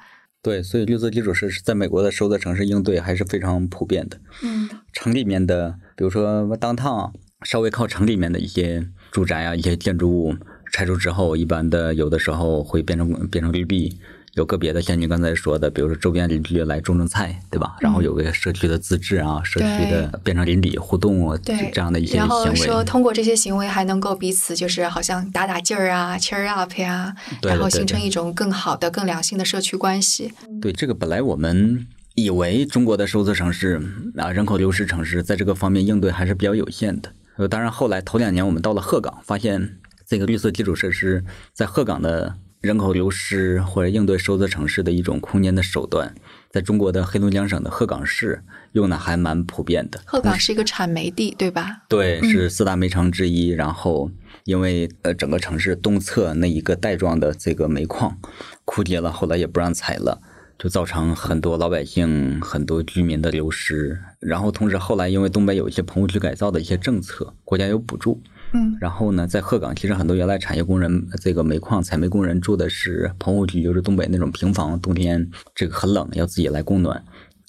[0.45, 4.19] 对，所以绿色基础设施在美国的收的城市应对还是非常普遍的。
[4.43, 10.35] 嗯，城里面的，比如说当趟稍微靠城里面的一些住宅啊，一些建筑物
[10.71, 13.97] 拆除之后，一般的有的时候会变成变成绿地。
[14.35, 17.77] 有个别的，像您刚才说的，比如说周边邻居来种种菜，对吧？
[17.79, 22.27] 然后有个社区的自治啊，社区的变成邻里互动啊，这样的一些行为。
[22.27, 30.33] 然后说通过这些行为还能够彼此就是好像打打劲儿啊，cheer up 呀，然后形成一种更好的、更良性的社区关系。
[30.61, 33.81] 对这个，本来我们以为中国的数字城市
[34.17, 37.09] 啊，人口流失城市，在这个方面应对还是比较有限的。
[37.37, 42.35] 呃，当然后来头两年我们到了鹤岗，发现这个绿色基础设施在鹤岗的。
[42.65, 46.13] 人口流失或者应对收缩城市的一种空间的手段，
[46.49, 50.01] 在中国的黑龙江省的鹤岗市用的还蛮普遍的。
[50.05, 51.83] 鹤岗是一个产煤地，对吧？
[51.87, 53.49] 对，是四大煤城之一。
[53.49, 54.09] 然后，
[54.45, 58.17] 因为呃整个城市东侧那一个带状的这个煤矿
[58.65, 60.19] 枯竭了，后来也不让采了，
[60.57, 63.99] 就造成很多老百姓、很多居民的流失。
[64.19, 68.21] 然后，同时后来因为东北有一些棚户区改造的一些政策，国家有补助。
[68.53, 77.03] 嗯，然后呢，在鹤岗，其实很多原来产业工人，这个煤矿采煤工人住的是棚户区，就是东北那种平房，冬天这个很冷，要自己来供暖，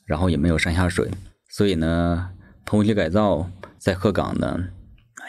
[0.05, 1.11] 然后也没有上下水，
[1.49, 2.31] 所以呢，
[2.65, 4.59] 棚户区改造在鹤岗呢，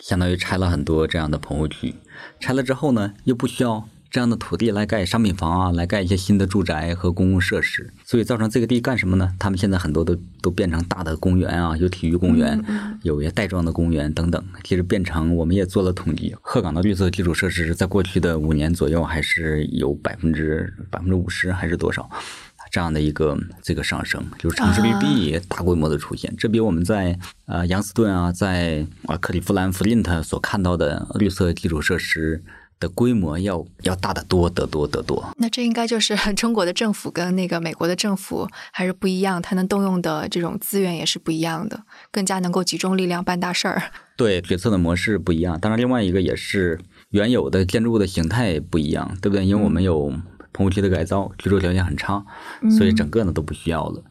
[0.02, 1.94] 相当于拆了很多这样的棚户区，
[2.40, 3.88] 拆了之后呢，又不需要。
[4.18, 9.32] 这样的土地来盖商品房啊，来盖一些新的住宅和公共设施，所以造成这个地干什么呢？
[9.38, 12.60] 他们现在很多都都变成大的公园啊，有体育公园，
[13.04, 14.44] 有些带状的公园等等。
[14.64, 22.10] 其实变成我们也做了统计，鹤岗的绿色基础设施在过去的五年左右，还是有百分之百分之五十还是多少，
[22.72, 32.44] 这样的一个这个上升，就是城市绿地大规模的出现，这比我们在呃杨斯顿啊，在啊克利夫兰、弗林特所看到的绿色基础设施。
[32.80, 35.28] 的规模要要大得多得多得多。
[35.38, 43.82] 那这应该就是中国的政府跟那个美国的政府还是不一样，它能动用的这种资源也是不一样的，更加能够集中力量办大事儿。
[44.16, 45.60] 对，决策的模式不一样。
[45.60, 49.46] 当然，另外一个也是原有的建筑物的形态不一样，对不对？
[49.46, 50.10] 因为我们有
[50.54, 52.24] 棚户区的改造，居住条件很差，
[52.78, 54.04] 所以整个呢都不需要了，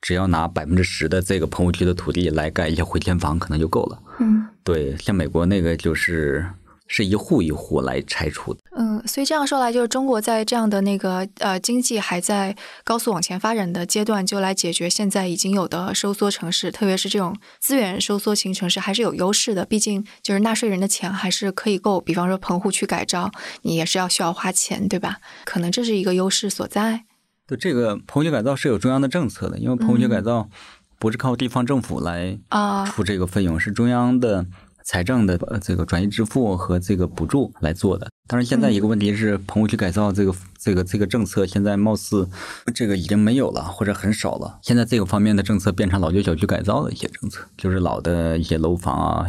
[0.00, 4.02] 只要拿百分之十的这个棚户区的土地来盖一些回迁房，可能就够了。
[4.20, 6.46] 嗯，对，像美国那个就是。
[6.94, 8.60] 是一户一户来拆除的。
[8.76, 19.64] 嗯，所以这样说来，就是中国在这样的那个呃经济还在高速往前发展的阶段，就来解决现在已经有的收缩城市，特别是这种资源收缩型城市，还是有优势的。
[19.64, 23.30] 毕竟就是纳税人的钱还是可以够，比方说棚户区改造，
[23.62, 25.16] 你也是要需要花钱，对吧？
[25.46, 27.04] 可能这是一个优势所在。
[27.46, 30.50] 对，这个棚户区改造是有中央的政策的，因为棚户区改造
[30.98, 34.44] 不是靠地方政府来啊出这个费用，是中央的。
[34.84, 42.28] 财政的这个转移支付和这个补助来做的，当然现在一个问题是，棚户区改造这个这个这个政策现在貌似
[42.74, 44.58] 这个已经没有了或者很少了。
[44.62, 49.26] 现在这个方面的政策变成老旧小区改造的一些政策，就是老的一些楼房啊、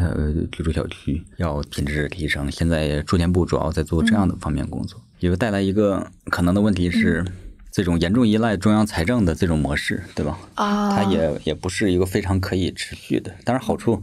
[0.51, 2.51] 居住小区要品质提升。
[2.51, 7.25] 现在住建部主要在做这样的方面工作，也就带来一个可能的问题是，
[7.71, 10.37] 这种严重依赖中央财政的这种模式，对吧？
[10.55, 14.01] 啊，它也也不是一个非常可以持续的，当然好处。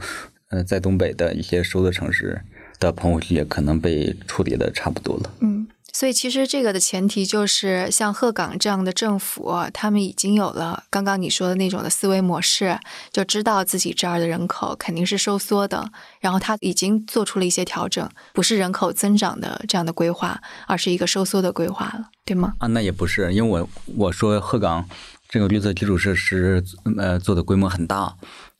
[0.50, 2.42] 呃，在东北的一些收的城市
[2.78, 5.30] 的棚户区也可能被处理的差不多了。
[5.40, 12.78] 嗯，所以其实这个的前提就是，像鹤岗这样的政府，他们已经有了刚刚你说的那种的思维模式，
[13.12, 22.54] 就知道自己这儿的人口肯定是收缩的，然后他已经做出了一些调整，不是人口增长的这样的规划，而是一个收缩的规划了，对吗？
[22.58, 24.88] 啊，那也不是，因为我我说鹤岗
[25.28, 26.64] 这个绿色基础设施，
[26.98, 28.16] 呃，做的规模很大。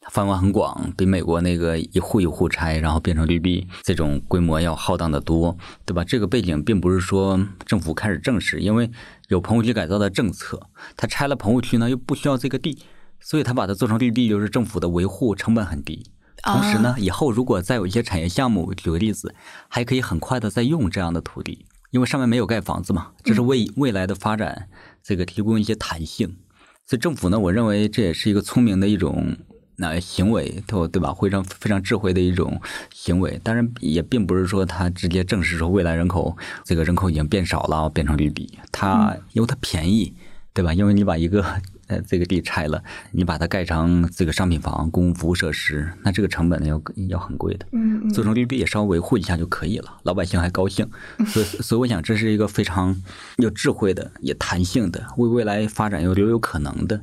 [0.09, 6.03] 范围很广，比美国那个一户一户拆，然后变成绿地这种规模要浩荡的多，对吧？
[6.03, 8.91] 这个背景并不是说政府开始正视，因为
[9.29, 12.79] 有棚户区改造的政策，他拆了棚户区呢又不需要这个地，
[13.21, 16.11] 所以他把它做成绿地，就是政府的维护成本很低。
[16.43, 19.35] 同时呢，以后如果再有一些产业项目，举个例子，
[19.69, 24.71] 还可以很快的再用这样的土地，因为上面没有盖房子嘛，这是为未来的发展
[25.03, 26.39] 这个提供一些弹性。
[26.87, 29.37] 所以政府呢，我认为这也是一个聪明的一种。
[29.81, 31.13] 那行为，对对吧？
[31.15, 32.61] 非常非常智慧的一种
[32.93, 38.59] 行为，当然也并不是说它直接证实说未来人口这个人口已经变少了，变成绿地。
[38.71, 40.15] 它因为它便宜，
[40.53, 40.75] 对吧？
[40.75, 41.43] 因为你把一个
[41.87, 47.67] 呃这个地拆了，你把它盖成这个商品房、公共服务设施，那这个成本呢要要很贵的。
[47.73, 50.87] 嗯做成绿地也稍微维护一下就可以了，老百姓还高兴。
[51.27, 52.95] 所以所以我想这是一个非常
[53.39, 57.01] 有智慧的、也弹性的、为未来发展又留有可能的。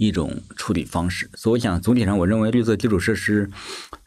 [0.00, 3.50] 一种处理方式，所以我想总体上，我认为绿色基础设施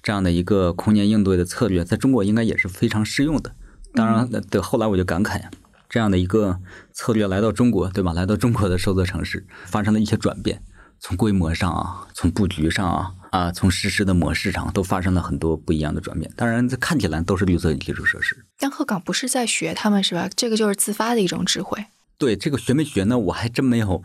[0.01, 3.53] 这样的一个空间应对的策略，在中国应该也是非常适用的。
[3.93, 5.51] 当然，的后来我就感慨呀，
[5.87, 6.59] 这样的一个
[6.93, 8.11] 策略来到中国，对吧？
[8.11, 10.63] 来到中国的收则城市，发生了一些转变，
[10.99, 16.31] 从规模上啊，从布局上啊，啊，从实施的模式上，都发生了很多不一样的转变。
[16.35, 18.43] 当然，这看起来都是绿色基础设施。
[18.57, 20.27] 但鹤岗不是在学他们是吧？
[20.35, 21.85] 这个就是自发的一种智慧。
[22.23, 23.19] 对这个学没学呢？
[23.19, 24.01] 我还真没有，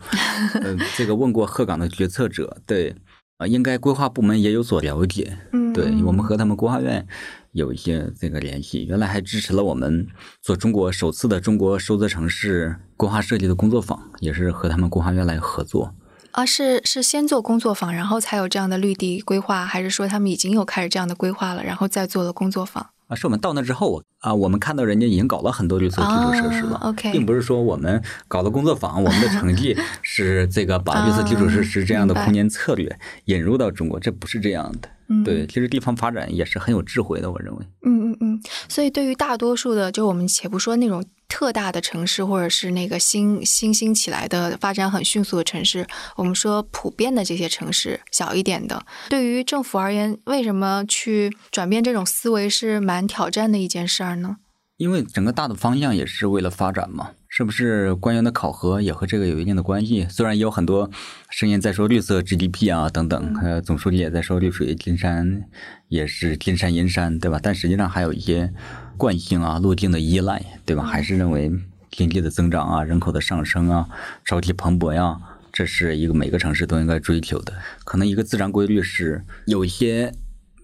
[0.61, 2.57] 嗯， 这个问过鹤岗的决策者。
[2.65, 2.93] 对，
[3.37, 5.37] 啊，应该规划部门也有所了解。
[5.53, 7.07] 嗯，对我们和他们规划院
[7.53, 10.05] 有一些这个联系，原来还支持了我们
[10.41, 15.95] 做中国首次的中国收字城市规划设计的工作坊，也是和他们规划院来合作。
[16.31, 22.89] 啊，是是先做工作坊，然后才有这样的绿地规划，还是说他们已经有开始这样的规划了，然后再做了工作坊？
[23.09, 34.87] 啊，是我们到那之后啊，我们看到人家已经搞了很多绿色基础设施了，OK，并不是说我们搞了工作坊，我们的成绩 是这个把绿色基础设施这样的空间策略引入到中国，这不是这样的。
[35.25, 37.65] 对，其实地方发展也是很有智慧的，我认为。
[37.83, 45.87] 嗯嗯嗯，所以对于大多数的，就我们且不说那种特大的城市，或者是那个新新兴起来的、发展很迅速的城市，
[46.17, 54.37] 我们说普遍的这些城市，小一点的，对于政府而言，为什么去转变这种思维是蛮挑战的一件事儿呢？
[54.77, 57.11] 因为整个大的方向也是为了发展嘛。
[57.31, 60.07] 是不是官员的考核也和这个有一定的关系？
[60.09, 60.89] 虽然也有很多
[61.29, 65.43] 声音在说绿色 GDP 啊等等，呃，总书记也在说绿水金山
[65.89, 67.39] 也是金山银山，对吧？
[67.41, 68.51] 但实际上还有一些
[68.99, 70.83] 惯性啊、路径的依赖，对吧？
[70.83, 71.49] 还是认为
[71.89, 73.87] 经济的增长啊、人口的上升啊、
[74.25, 75.17] 朝气蓬勃呀，
[75.53, 77.53] 这是一个每个城市都应该追求的。
[77.85, 80.13] 可能一个自然规律是有一些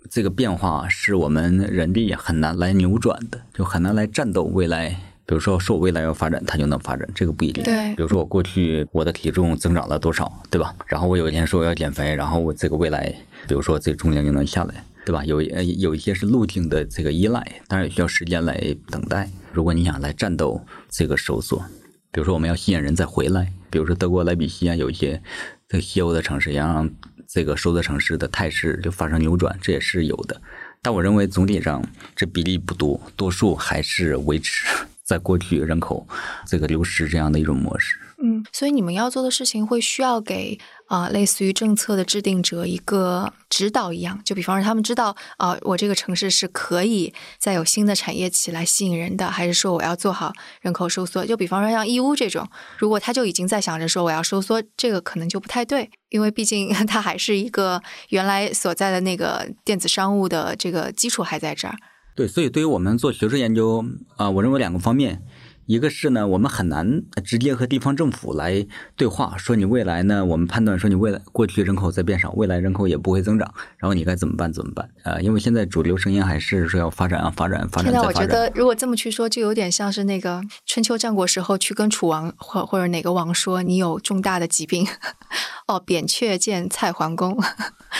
[0.10, 5.00] 这个变化是我们人力很难来扭转的，就很难来战斗未来。
[5.28, 7.64] 比如说，说我未来要发展，它就能发展，这个不一定。
[7.64, 7.96] 对。
[7.96, 10.76] 比如说，我过去我的体重增长了多少，对吧？
[10.86, 13.12] 然后我有一天说我要减肥，然后我这个未来，
[13.48, 15.24] 比如说这个重量就能下来，对吧？
[15.24, 19.30] 有呃有一些是路径的这个依赖，当然也需要时间来等待。
[19.54, 21.64] 如果你想来战斗这个收缩，
[22.12, 25.22] 比如说我们要吸引人再回来，比如说德国莱比锡啊，有一些
[25.70, 26.90] 在西欧的城市，也让
[27.28, 30.42] 这个收缩城市的态势就发生扭转，这也是有的。
[30.82, 34.66] 但我认为总体上这比例不多，多数还是维持。
[35.06, 36.08] 在过去人口
[36.48, 40.58] 这个流失这样的一种模式，嗯，所以你们要做的事情会需要给
[40.88, 51.26] 啊，类似于政策的制定者一个指导一样，就比方说他们知道啊，我这个城市是可以再有新的产业起来吸引人的，还是说我要做好人口收缩？
[51.26, 52.48] 就比方说像义乌这种，
[52.78, 61.76] 如果他就已经在想着说我要收缩，这个可能就不太对，因为毕竟 它还是一个原来所在的那个电子商务的这个基础还在这儿。
[62.16, 63.84] 对，所以对于我们做学术研究
[64.16, 65.22] 啊，我认为两个方面，
[65.66, 74.52] 一个是呢，我们很难直接和地方政府来对话，说你未来呢，我们判断说你未来过去人口在变少，未来人口也不会增长，然后你该怎么办？
[74.54, 74.88] 怎么办？
[75.04, 77.92] 啊，因为现在主流声音还是说要发展啊，发展，发展。
[77.92, 84.86] 现在我觉得，如果这么去说，就有点像是那个春秋战国时候去跟楚王或或者哪个王说你有重大的疾病，
[85.68, 87.36] 哦，扁鹊见蔡桓公。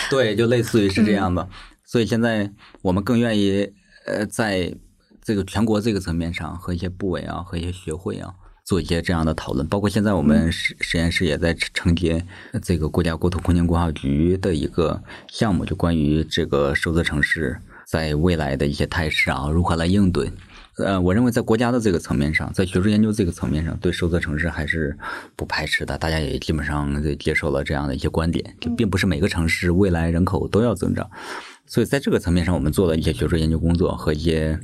[0.08, 1.48] 对，就类似于是这样的。
[1.84, 2.52] 所以现在
[2.82, 3.72] 我们更愿意。
[4.08, 4.72] 呃，在
[5.26, 8.32] 这个全国这个层面上，和一些部委啊，和一些学会啊，
[8.64, 9.66] 做一些这样的讨论。
[9.66, 12.24] 包括现在我们实实验室也在承接
[12.62, 17.58] 这个国家国土空间规划局的一个项目，就关于这个数字城市
[17.88, 20.30] 在未来的一些态势啊，如何来应对。
[20.76, 24.96] 呃，我认为在国家的这个层面上，在学术研究这个层面上，对数字城市还是
[25.34, 25.98] 不排斥的。
[25.98, 31.10] 大家也基本上接受了这样的一些观点，就并不是每个城市未来人口都要增长。
[31.68, 34.60] 所以在这个层面上，我们做了一些学术研究工作，和一些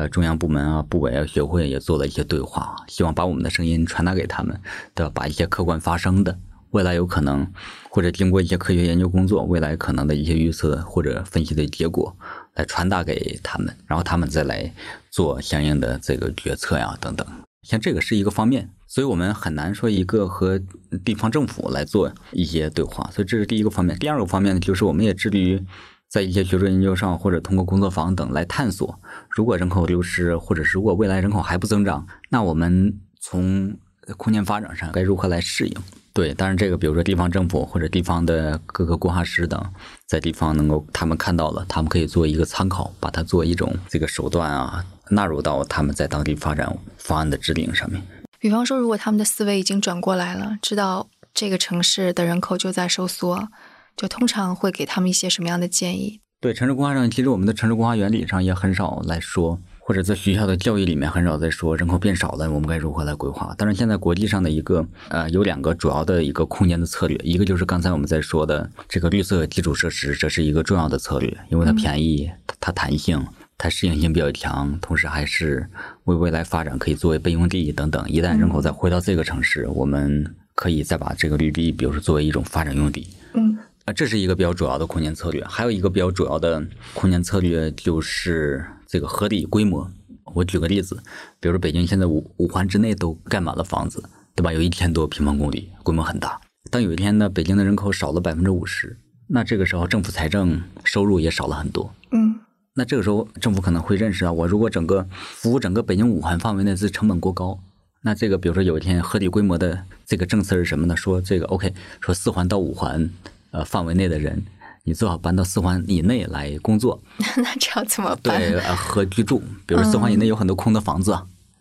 [0.00, 4.58] 呃中央部门啊、部委啊、学会也做了一些对话，希望把我们的声音传达给他们，
[4.94, 5.12] 对吧？
[5.14, 6.38] 把一些客观发生的
[6.70, 7.46] 未来有可能，
[7.90, 12.16] 或者经过一些科学研究工作，未来可能的一些预测或者分析的结果，
[12.54, 14.72] 来传达给他们，然后他们再来
[15.10, 17.26] 做相应的这个决策呀等等。
[17.62, 20.58] 像这个是一个方面，所以我们很难说一个和
[21.04, 23.98] 地方政府来做一些对话，所以这是第一个方面。
[23.98, 25.62] 第二个方面呢，就是我们也致力于。
[26.10, 28.98] 在一些学术研究上，或者通过工作坊等来探索，
[29.30, 33.72] 如果人口流失，或者如果未来人口还不增长，那我们从
[34.16, 35.74] 空间发展上该如何来适应？
[36.12, 39.64] 对，当然这个，比如说地方政府或者地方的各个规划师等，
[40.08, 48.02] 在地方能够他们看到了，他们可以做一个参考，把它做一种这个手段啊，纳入到他们在当地发展方案的制定上面。
[48.40, 53.48] 比方说，如果他们的思维已经转过来了，知道这个城市的人口就在收缩。
[53.96, 56.20] 就通常会给他们一些什么样的建议？
[56.40, 63.54] 对城市规划上，其实我们的城市规划原理上也很少来说，或者在学校的教育里面很少在说人口变少了，我们该如何来规划？
[63.58, 73.22] 但是现在国际上的一个呃，有两个主要的一个空间的策略，一个就是刚才我们在说的这个绿色基础设施，这是一个重要的策略，因为它便宜，它弹性，
[73.58, 75.68] 它适应性比较强，同时还是
[76.04, 78.08] 为未来发展可以作为备用地等等。
[78.08, 83.06] 一旦人口再回到这个城市，我们可以再把这个绿地，比如说作为一种发展用地。
[83.34, 83.58] 嗯。
[83.92, 86.62] 这是一个比较主要的空间策略，还有一个比较主要的
[86.94, 89.90] 空间策略就是这个合理规模。
[90.34, 90.96] 我举个例子，
[91.40, 94.02] 比如说北京现在五五环之内都盖满了房子，
[94.34, 94.52] 对吧？
[94.52, 96.40] 有一千多平方公里，规模很大。
[96.70, 101.92] 当有一天呢，北京的人口少了百分之五十，那这个时候政府财政收入也少了很多。
[102.12, 102.38] 嗯，
[102.74, 107.58] 那这个时候政府可能会认识到，我如果整个服务整个北京五环范围内是成本过高，
[108.02, 110.96] 那这个比如说有一天合理规模的这个政策是什么呢？
[110.96, 113.10] 说这个 OK，说四环到五环。
[113.52, 114.40] 呃，范围内的人，
[114.84, 117.02] 你最好搬到四环以内来工作。
[117.36, 118.38] 那这要怎么办？
[118.38, 121.18] 对，呃，和居住，比如四环以内有很多空的房子，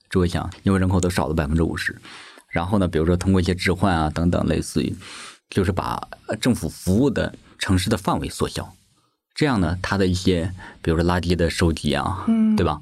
[0.09, 1.99] 诸位想，因为人口都少了百分之五十。
[2.49, 4.95] 然后呢，比如说通过一些置换啊等等，类似于，
[5.49, 5.99] 就是把
[6.39, 8.73] 政府服务的城市的范围缩小。
[9.33, 12.25] 这样呢，它的一些，比如说垃圾的收集啊，
[12.55, 12.79] 对吧？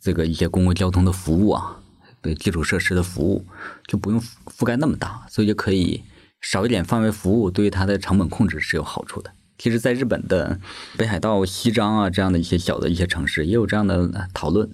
[0.00, 1.76] 这个一些公共交通的服务啊，
[2.20, 3.44] 对基础设施的服务，
[3.86, 6.02] 就不用覆盖那么大，所以就可以。
[6.40, 9.30] 少一点范围服务，对于它的成本控制是有好处的。
[9.58, 10.58] 其实，在日本的
[10.96, 14.70] 北海道、西张啊这样的一些小的一些城市，也有这样的讨论，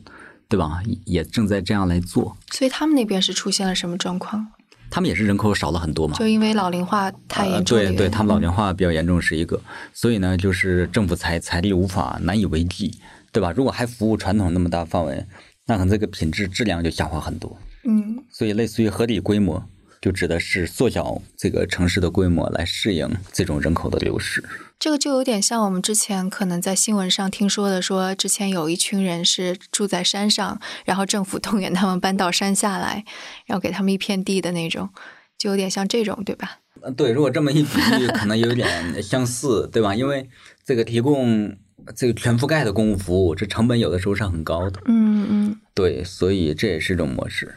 [0.49, 0.81] 对吧？
[1.05, 2.37] 也正在这样来做。
[2.53, 4.47] 所以他们那边是出现了什么状况？
[4.89, 6.17] 他们也是人口少了很多嘛？
[6.17, 7.77] 就因为老龄化太严重。
[7.77, 9.61] 对对，他们老龄化比较严重是一个，
[9.93, 13.01] 所以呢，就是政府财财力无法难以为继，
[13.33, 13.51] 对吧？
[13.51, 15.27] 如果还服务传统那么大范围，
[15.67, 17.59] 那可能这个品质质量就下滑很多。
[17.83, 18.23] 嗯。
[18.31, 19.67] 所以，类似于合理规模。
[20.07, 24.41] 就指的是缩小这个城市的规模来适应这种人口的流失。
[24.79, 33.05] 这个就有点像我们之前可能在新闻上听说的，说之前有一群人是住在山上，然后政府动员他们搬到山下来，
[33.47, 34.89] 然后给他们一片地的那种，
[35.37, 36.61] 就有点像这种，对吧？
[36.97, 39.93] 对，如果这么一比喻，可能有点相似，对吧？
[39.93, 40.29] 因为
[40.65, 41.53] 这个提供
[41.97, 44.81] 这个全覆盖的公共服务，这成本有的时候是很高的。
[44.85, 45.61] 嗯嗯。
[45.75, 47.53] 对，所以这也是一种模式。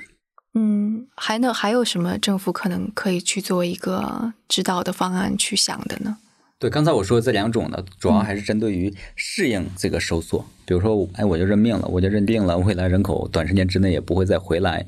[0.55, 6.17] 嗯，还能还有什么政府可能可以去做一个指导的方案去想的呢？
[6.57, 10.45] 对，刚才我说的这两种呢，主要还是针对于适应这个收缩。
[10.65, 14.85] 比如说，哎，我就认命了，我就认定了未来人口短时间之内也不会再回来，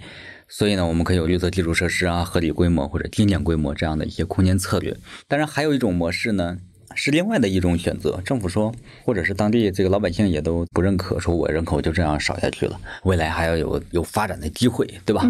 [0.50, 4.98] 所以呢，我们可以有绿色基础设施啊、合理规模或者精简规模这样的一些空间策略。
[5.30, 6.58] 当然，还有一种模式呢，
[6.96, 8.22] 是另外的一种选择。
[8.26, 8.74] 政府说，
[9.04, 15.28] 或者是当地这个老百姓也都不认可，说我人口就这样少下去了，未来还要有有发展的机会，对吧？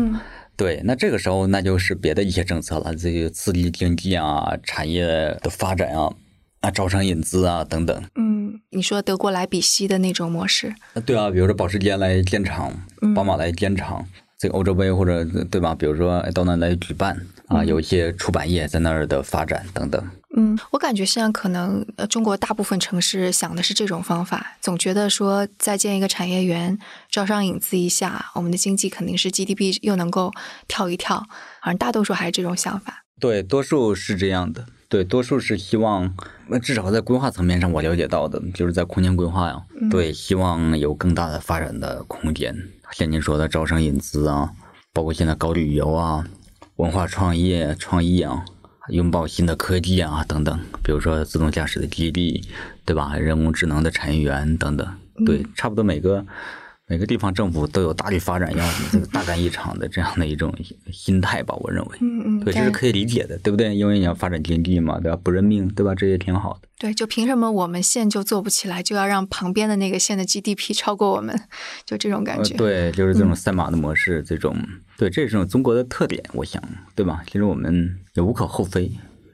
[0.56, 5.06] 对，那这个时候那就是别的一些政策了，这个刺激经济啊、产业
[5.42, 6.14] 的发展啊。
[6.62, 8.04] 啊，招商引资啊，等等。
[8.14, 10.72] 嗯，你说德国莱比锡的那种模式？
[11.08, 12.72] 对啊，比如说保时捷来建厂，
[13.16, 14.06] 宝马来建厂，
[14.38, 15.74] 这个欧洲杯或者对吧？
[15.74, 20.08] 比如说到那来举办啊，有一些出版业在那儿的发展等等。
[20.36, 26.78] 嗯，我感觉现在可能呃，中国大部分城市想的是这种方法，总觉得说再建一个产业园，
[27.10, 30.32] 招商引资一下，我们的经济肯定是 GDP 又能够
[30.68, 31.18] 跳一跳，
[31.60, 33.04] 好像大多数还是这种想法。
[33.20, 34.66] 对，多数是这样的。
[34.88, 36.14] 对，多数是希望，
[36.48, 42.56] 那至少在规划层面上，我了解到的，就是在空间规划呀，对，希望有更大的发展的空间。
[42.92, 44.52] 像您说的招商引资啊，
[44.92, 46.26] 包括现在搞旅游啊，
[46.76, 48.44] 文化创业、创意啊，
[48.90, 52.44] 拥抱新的科技啊等等，比如说自动驾驶的基地，
[52.84, 53.16] 对吧？
[53.16, 54.88] 人工智能的产业园等等，
[55.26, 56.26] 对，差不多每个。
[56.92, 60.54] 每个地方政府都有大力发展，要这个大干一场的这样的一种
[60.92, 63.74] 心态吧，我认为，嗯嗯，对，这是可以理解的，对不对？
[63.74, 65.18] 因为你要发展经济嘛，对吧？
[65.24, 65.96] 不认命，对吧？
[65.96, 66.68] 这也挺好的。
[66.78, 71.34] 对，就凭什么我们县就做不起来，就要让旁边的那个县的 GDP 超过我们？
[71.86, 72.56] 就这种感觉。
[72.58, 74.54] 对，就是这种赛马的模式，这种
[74.98, 76.62] 对，这是种中国的特点，我想，
[76.94, 77.24] 对吧？
[77.26, 78.92] 其实我们也无可厚非。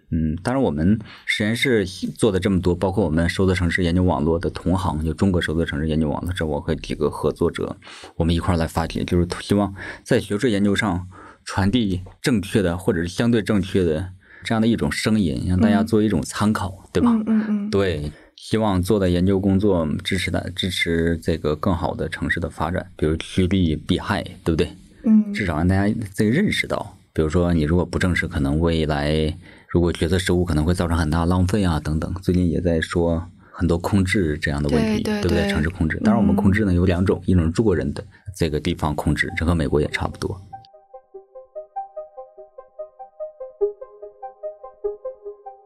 [0.10, 7.76] 嗯，当然，我们实验室做的这么多，包括我们收缩城市研究网络的同行，就中国收缩城市研究网络，这我和几个合作者，
[8.16, 11.08] 我们一块儿来发帖，就是希望在学术研究上
[11.44, 14.14] 传递正确的或者是相对正确的
[14.46, 17.12] 这样的一种声音，让大家做一种参考，对吧？
[17.12, 17.70] 嗯嗯嗯。
[17.70, 24.70] 对，希望做的研究工作支持的支持这个更好的城市的发展，比如趋利避害，对不对？
[25.04, 25.34] 嗯。
[25.34, 29.38] 至少让大家这个认识到，比如说你如果不正视，可能未来。
[29.70, 32.14] 如果决策失误，可能会造成很大浪费啊，等等。
[32.22, 35.48] 最近也在说很多空置这样的问题，对不对？
[35.50, 38.04] 城市空置，当然我们空置呢有两种，一种是中国人的
[38.34, 40.40] 这个地方空置，这和美国也差不多。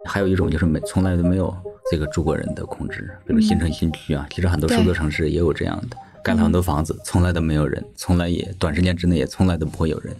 [0.05, 1.55] 还有一种就是没从来都没有
[1.89, 10.13] 这个中国人的空置，比如新城新区啊，其实很多数字城市也有这样的，盖了很多房子，从来都没有人，从来也短时间之内也从来都不会有人。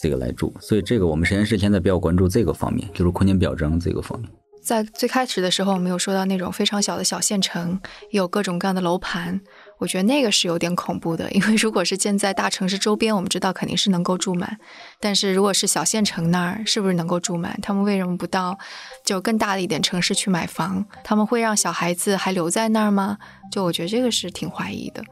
[0.00, 4.30] 这个来住，所以这个我们实验室现在比较关注这个方面，就是空间表征这个方面。
[4.62, 7.80] 在最开始的时候，我们有说到那种非常小的小县城，
[8.12, 9.40] 有各种各样的楼盘，
[9.78, 14.56] 我觉得那个是有点恐怖的，因为如果是建在大城市周边，我们知道肯定是能够住满，
[15.00, 17.58] 但是如果是小县城那儿，是不是能够住满？
[17.60, 18.56] 他们为什么不到
[19.04, 20.86] 就更大的一点城市去买房？
[21.02, 23.18] 他们会让小孩子还留在那儿吗？
[23.50, 25.02] 就我觉得这个是挺怀疑的。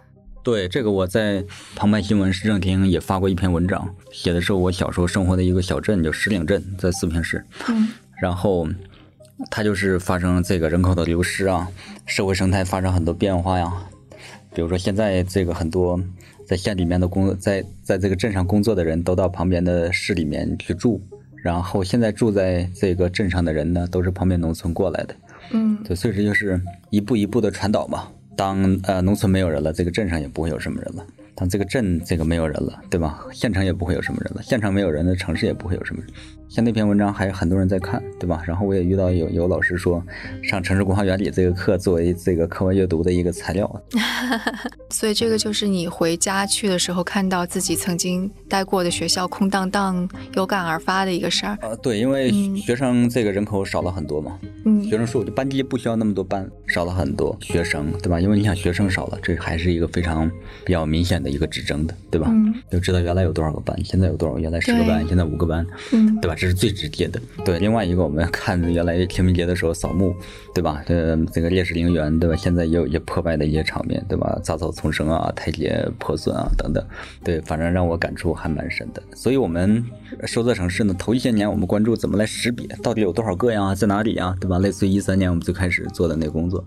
[0.43, 1.45] 对这个，我在
[1.77, 7.45] 澎湃新闻市政厅也发过一篇文章，写的是我小时候生活的一个小镇，叫石岭镇，在四平市。
[7.69, 7.89] 嗯。
[8.19, 8.67] 然后，
[9.51, 11.69] 它就是发生这个人口的流失啊，
[12.07, 13.71] 社会生态发生很多变化呀。
[14.55, 16.01] 比如说，现在这个很多
[16.47, 21.01] 在县里面的工，在在这个镇上工作的人都到旁边的市里面去住，
[21.37, 25.15] 然后现在住在这个镇上的人呢，都是旁边农村过来的。
[25.53, 25.79] 嗯。
[25.85, 28.09] 对，所以这就是一步一步的传导嘛。
[28.41, 31.07] 当呃农村没有人了，这个镇上也不会有什么人了。
[31.35, 33.23] 当这个镇这个没有人了，对吧？
[33.35, 34.43] 县城也不会有什么人了。
[34.43, 36.11] 县城没有人的城市也不会有什么人。
[36.51, 38.43] 像那篇文章还有很多人在看，对吧？
[38.45, 40.05] 然后我也遇到有有老师说，
[40.43, 43.83] 上城市规划原理这个课作为这个课外阅读的一个材料。
[44.91, 51.57] 所以这个就是你回家去的时候看到自己曾经待过的学校空荡荡，有感而发的一个事儿。
[51.63, 58.21] 呃，对，因为学生这个人口少了很多嘛，嗯，学生数就班级不需要那么多班，少了很多学生，对吧？
[58.21, 60.29] 因为你想学生少了，这还是一个非常
[60.65, 62.27] 比较明显的一个指征的，对吧？
[62.29, 66.35] 嗯，就知道原来有多少个班，现在有多少，原来十个班，现在五个班，嗯，对吧？
[66.35, 67.21] 这是最直接的。
[67.45, 70.15] 对，另外一个我们看原来清明节的时候扫墓，
[70.55, 70.83] 对吧？
[70.87, 72.37] 呃，这个烈士陵园，对吧？
[72.37, 74.39] 现在也有一些破败的一些场面，对吧？
[74.43, 76.85] 杂草丛生啊，台阶破损啊，等等。
[77.25, 79.03] 对，反正让我感触还蛮深的。
[79.15, 79.83] 所以，我们
[80.27, 84.59] 收泽城市呢，头一些年我们关注怎么来识别，到底有多少个呀，在哪里呀，对吧？
[84.59, 86.63] 类似于一三年我们最开始做的那工作，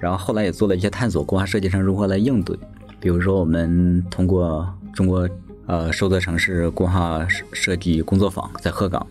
[0.00, 2.56] 然后后来也做了一些探索，规划设计上如何来应对。
[3.00, 5.28] 比如说，我们通过中国
[5.66, 9.06] 呃收泽城市规划设计工作坊在鹤岗，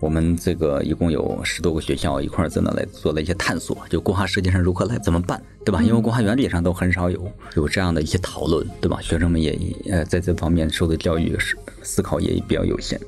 [0.00, 5.82] 我们这个一共有十多个学校一块在那来做了一些探索，就规划设计上如何来怎么办，对吧？
[5.82, 9.00] 因为规划原理上都很少有有这样的一些讨论，对吧？
[9.00, 9.58] 学生们也
[9.90, 13.00] 呃在这方面受的教育是思考也比较有限。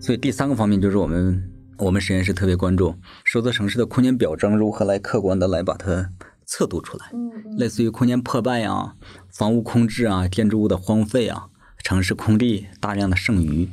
[0.00, 1.52] 所以第三个方面就是我们。
[1.80, 2.92] 我们实验室特别关注
[3.22, 6.10] 收泽城市的空间表征如何来客观的来把它
[6.48, 7.12] 测度出来，
[7.58, 8.96] 类似于空间破败啊、
[9.30, 11.48] 房屋空置啊、建筑物的荒废啊、
[11.84, 13.68] 城市空地大量的剩余，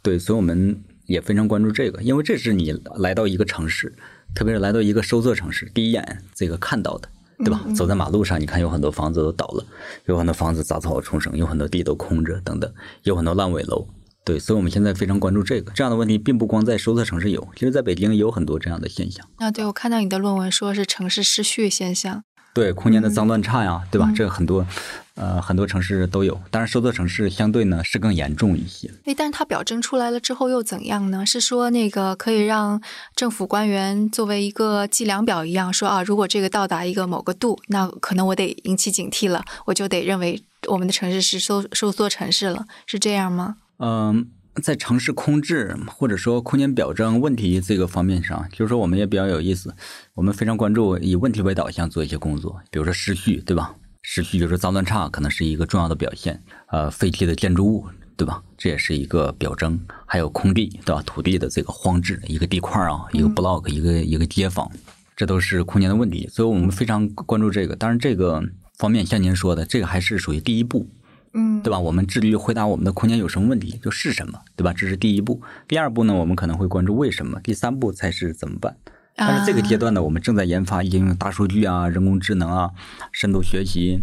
[0.00, 3.92] 对，所以我们也非常关注这个，因为这是你来到一个城市，
[4.32, 7.08] 特别是来到一个收缩城市，第一眼这个看到的，
[7.38, 7.60] 对吧？
[7.74, 9.66] 走在马路上，你看有很多房子都倒了，
[10.06, 12.72] 有很多房子杂草丛生，有很多地都空着，等等，
[13.02, 13.84] 有很多烂尾楼。
[14.24, 19.26] 对，所以我们现在非常关注这个这样的问题，并不光在收缩城市有，其实在北京也有很多这样的现象。
[19.36, 22.22] 啊，对，我看到你的论文说是城市失序现象。
[22.52, 24.12] 对，空间的脏乱差呀，对吧？
[24.14, 24.66] 这个很多，
[25.14, 28.90] 呃，很多城市都有，当然收缩城市相对呢是更严重一些。
[29.04, 31.24] 哎，但是它表征出来了之后又怎样呢？
[31.24, 32.82] 是说那个可以让
[33.14, 43.58] 政府官员作为一个计量表一样说啊，如果这个到达一个某个度，那可能我得引起警惕了，我就得认为我们的城市是收收缩城市了，是这样吗？
[43.82, 44.28] 嗯，
[44.62, 49.74] 在城市空置或者说空间表征问题这个方面上，就是说我们也比较有意思，
[50.14, 53.74] 我们非常关注以问题为导向做一些工作，比如说失序，对吧？
[54.02, 56.42] 失序就是脏乱差，可能是一个重要的表现。
[56.68, 58.42] 呃，废弃的建筑物，对吧？
[58.58, 59.80] 这也是一个表征。
[60.06, 61.02] 还有空地，对吧？
[61.06, 64.70] 土地的这个荒置，一个地块啊，一个 block，一个一个街坊，
[65.16, 66.28] 这都是空间的问题。
[66.30, 67.76] 所以我们非常关注这个。
[67.76, 68.42] 当然，这个
[68.76, 70.88] 方面像您说的，这个还是属于第一步。
[71.32, 71.78] 嗯，对吧？
[71.78, 74.72] 我们致力于回答我们的空间有什么问题，就是什么，对吧？
[74.72, 75.40] 这是第一步。
[75.68, 77.40] 第二步呢，我们可能会关注为什么。
[77.40, 78.76] 第三步才是怎么办。
[79.14, 82.70] 但是这个阶段呢，我们正在研发应用大数据啊、人工智能啊、
[83.12, 84.02] 深度学习、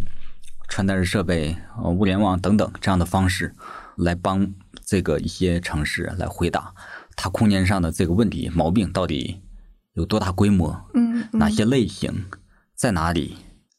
[0.70, 3.56] 穿戴式设备、呃物联网等等这样的方式，
[3.96, 4.54] 来帮
[4.86, 6.74] 这个一些城市来回答
[7.16, 9.42] 它空间上的这个问题毛病到底
[9.94, 12.26] 有多大规模，嗯，哪些类型
[12.76, 13.38] 在哪里，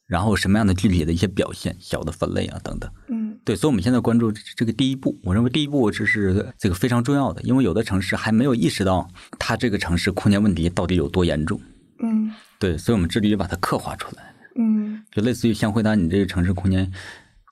[0.09, 2.89] 然后什么样的具体的一些表现、小的分类啊等等。
[3.09, 9.07] 嗯对，所以我们现在关注这个第一步，我认为第一步这是这个非常重要的，因为有的城市还没有意识到
[9.37, 11.61] 它这个城市空间问题到底有多严重。
[12.01, 14.23] 嗯，对，所以我们致力于把它刻画出来。
[14.55, 16.91] 嗯，就类似于先回答你这个城市空间，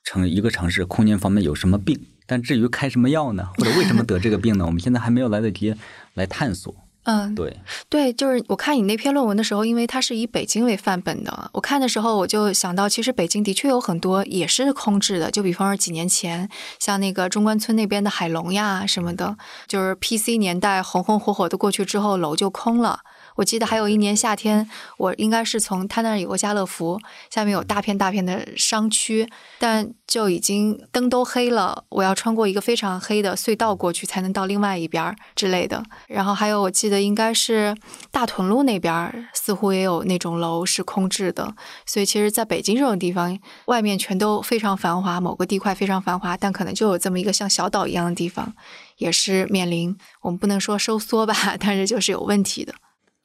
[0.04, 5.74] 城一个城市空间方面有什么病，但至于开什么药呢，或者为什么得这个病呢，我们现在还没有来得及
[6.16, 6.76] 来探索。
[7.10, 16.50] 嗯，对对，就是我看你那篇论文的时候，因为它是以北京为范本的，我看的时候我就想到，其实北京的确有很多也是空置的，就比方说几年前，
[16.80, 19.38] 像那个中关村那边的海龙呀什么的，
[19.68, 23.00] 就是 PC 年代红红火火的过去之后，楼就空了。
[23.38, 24.68] 我记得还有一年夏天，
[24.98, 29.30] 我应该是从他那儿有个家乐福，下面有大片大片的商区，
[29.60, 35.84] 但就已经灯都黑了，我要穿过一个非常黑的隧道过去才能到另外一边儿之类的。
[36.08, 37.76] 然后还有我记得应该是
[38.12, 41.56] 大屯路那边，似乎也有那种楼是空置的。
[41.86, 48.52] 所以其实在北京这种地方，外面全都非常繁华，某个地块非常繁华，但可能就有这么一个像小岛一样的地方，
[48.98, 52.74] 也是面临我们不能说收缩吧， 但是就是有问题的。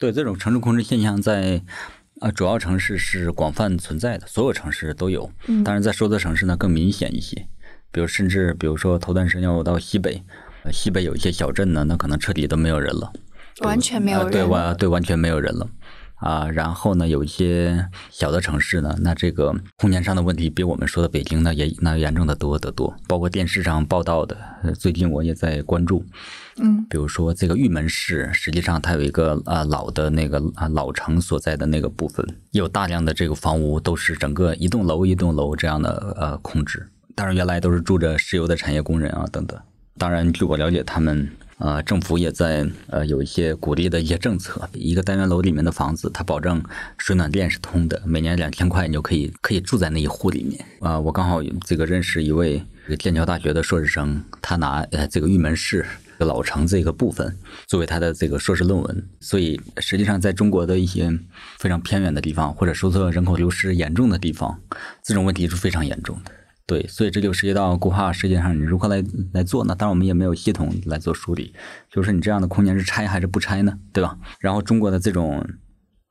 [0.03, 1.63] 对这种城市空置现象，在
[2.21, 5.31] 呃主要城市是广泛存在的，所有城市都有。
[5.47, 7.47] 嗯，当然在收缩城市呢更明显一些。
[7.93, 10.21] 比如甚至比如说头段时间我到西北，
[10.73, 13.13] 西北有一些小镇呢，那可能彻底都没有人了，
[13.61, 14.33] 完全没有人。
[14.33, 15.69] 对完对完全没有人了。
[16.23, 22.95] 啊，然后呢，有一些小的城市呢，那这个空间上的问题比我们说的北京呢也那严重的多得多。
[23.09, 24.37] 包括电视上报道的，
[24.79, 26.05] 最近我也在关注。
[26.59, 36.89] 嗯，比如说这个玉门市，实际上它有一个啊老的那个啊老城所在的那个部分，有大量的这个房屋都是整个一栋楼一栋楼这样的呃空置。
[37.17, 39.59] 当然，原来都是住着石油的产业工人啊等等。
[39.99, 41.29] 当然，据我了解，他们。
[41.63, 46.61] 呃，政府也在呃有一些鼓励的一些政策，一个单元楼里面的房子，它保证
[46.99, 50.61] 水暖电是通的，每年两千块你就可以可以住在那一户里面。
[50.81, 52.61] 啊，我刚好这个认识一位
[52.99, 55.87] 剑桥大学的硕士生，他拿呃这个玉门市
[56.19, 57.39] 老城这个部分
[57.69, 61.17] 作为他的这个硕士论文，所以实际上在中国的一些
[61.61, 64.61] 非常偏远的地方，或者说人口流失严重的地方，
[65.05, 66.33] 这种问题是非常严重的。
[66.73, 69.05] 对，所以这就涉及到固化世界上你如何来
[69.35, 69.75] 来做呢？
[69.75, 71.53] 当然我们也没有系统来做梳理，
[71.91, 73.79] 就是你这样的空间是拆还是不拆呢？
[73.93, 74.17] 对吧？
[74.41, 75.47] 然后中国的这种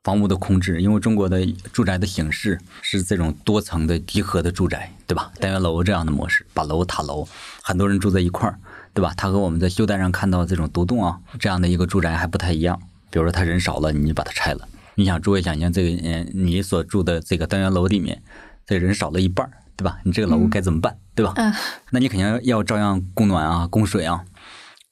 [0.04, 5.32] 房屋的空置，因为中国的住宅的形式是这种多层的集合的住宅，对吧？
[5.40, 7.26] 单元楼这样的模式，把楼塔楼，
[7.60, 8.56] 很多人住在一块儿，
[8.94, 9.12] 对吧？
[9.16, 12.80] 它和我们在修带上看到这种独栋啊这样的一个住宅还不太一样。
[13.10, 18.22] 比如说他人少了，你就把它拆了，你想诸位想象这个嗯你所住的这个单元楼里面，
[18.64, 19.52] 这人少了一半儿。
[19.76, 19.98] 对吧？
[20.04, 20.96] 你这个楼该怎么办？
[21.14, 21.32] 对吧？
[21.36, 21.52] 嗯，
[21.90, 24.24] 那你肯定要照样供暖啊，供水啊。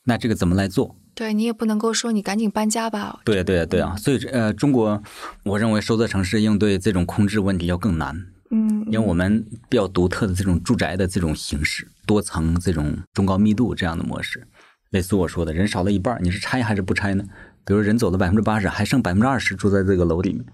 [0.05, 0.97] 那这个怎么来做？
[1.14, 3.20] 对你也不能够说你赶紧搬家吧。
[3.24, 3.95] 对对对啊！
[3.97, 5.03] 所以呃，中国
[5.45, 8.16] 我认为，收缩城市应对这种空置问题要更难。
[8.51, 14.47] 嗯，因为我们比较独特的这种住宅的这种形式，多层这种中高密度这样的模式，
[14.91, 17.22] 类似我说的人少了一半，你是拆还是不拆呢？
[17.66, 20.45] 比如人走了百分之八十，还剩百分之二十住在这个楼里面，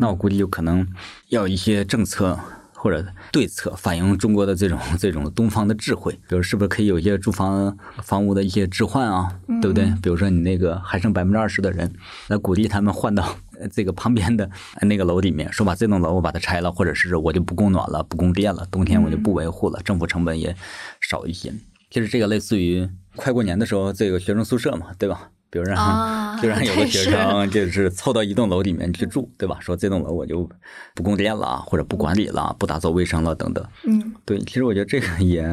[0.00, 0.86] 那我估计就可能
[1.28, 2.38] 要一些政策。
[2.84, 9.86] 或者对策反映中国的这种 这种东方的智慧，比如是不是可以有一些住房房屋的一些置换啊，对不对？
[10.02, 11.90] 比如说你那个还剩百分之二十的人，
[12.28, 13.38] 来鼓励他们换到
[13.72, 14.50] 这个旁边的
[14.82, 20.54] 那个楼里面，说把这栋楼我把它拆了，或者是我就不供暖了，不供电了，冬天我就不维护了，政府成本也
[21.00, 21.54] 少一些。
[21.90, 25.30] 其实这个类似于快过年的时候这个学生宿舍嘛，对吧？
[25.54, 29.56] 比如让， 就让有个学生 就是凑到一栋楼里面去住，对吧？
[29.60, 30.50] 说这栋楼我就
[30.96, 33.64] 不供电了，或者不管理了，不打扫卫生了，等等。
[33.86, 35.44] 嗯，对，其实我觉得这个也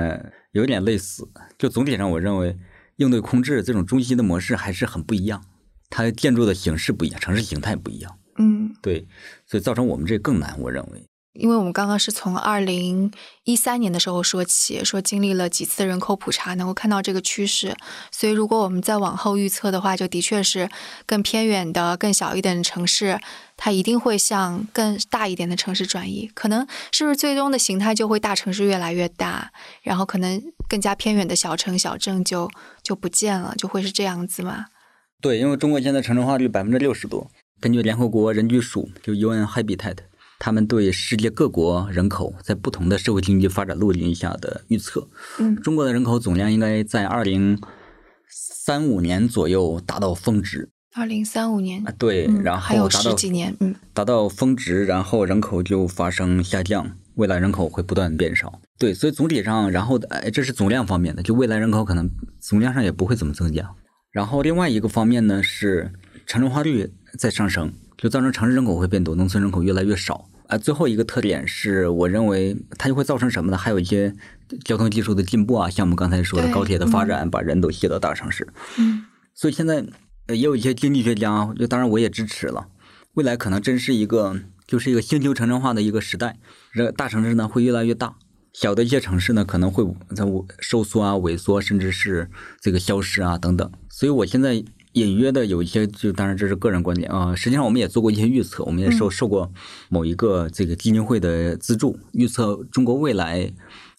[0.54, 1.24] 有点类似。
[1.60, 2.58] 就总体上，我认为
[2.96, 5.44] 应对空置这种中心的模式还是很不一样，
[5.92, 8.12] 它建筑的形式不一样，城市形态不一样。
[8.40, 9.08] 嗯，对，
[9.46, 11.06] 所以造成我们这更难，我认为。
[11.34, 13.10] 因为我们刚刚是从二零
[13.46, 17.74] 一三年的时候说起，说经历了几次人口普查，能够看到这个趋势。
[18.12, 20.70] 所以如果我们再往后预测的话，就的确是
[21.06, 23.18] 更偏远的、更小一点的城市，
[23.56, 26.30] 它一定会向更大一点的城市转移。
[26.34, 29.54] 可能是不是最终的形态就会大城市越来越大，
[29.84, 32.52] 然后可能更加偏远的小城小镇就
[32.84, 34.66] 就不见了，就会是这样子吗？
[35.22, 39.98] 对，因为中国现在城镇化率百分之六十多，根据联合国人居署就 UN Habitat。
[40.44, 47.62] 他们对世界各国人口在不同的社会经济发展路径下的预测，嗯，中国的人口总量应该在二零
[48.28, 50.72] 三五年左右达到峰值。
[50.96, 58.60] 二零三五年啊，对，然后还有十几年，嗯，达到峰值，然后人口就发生下降，未来人口会不断变少。
[58.80, 63.70] 对，所以总体上，然后哎，这是总量方面的，就未来人口可能总量上也不会怎么增加。
[64.10, 65.94] 然后另外一个方面呢是
[66.26, 67.72] 城镇化率在上升，
[68.02, 70.28] 就造成城市人口会变多，农村人口越来越少。
[70.48, 73.58] 啊，最后一个特点是，我认为它就会造成什么呢？
[73.58, 74.12] 还有一些
[74.66, 78.48] 交通技术的进步啊，像我们刚才说的高铁的发展，把人都吸到大城市。
[78.80, 79.86] 嗯，所以现在
[80.30, 82.70] 也有一些经济学家，就当然我也支持了。
[83.14, 84.36] 未来可能真是一个，
[84.66, 86.40] 就是一个星球城镇化的一个时代。
[86.74, 88.16] 这大城市呢会越来越大，
[88.52, 89.86] 小的一些城市呢可能会
[90.16, 90.26] 在
[90.60, 93.72] 收缩啊、萎缩，甚至是这个消失啊等等。
[93.92, 94.66] 所以我现在。
[94.94, 97.34] 隐约的有一些，就当然这是个人观点啊。
[97.36, 99.52] 实际上我们也做过一些预测，我们也受受过
[99.90, 103.52] 某一个这个基金会的资助，预测中国未来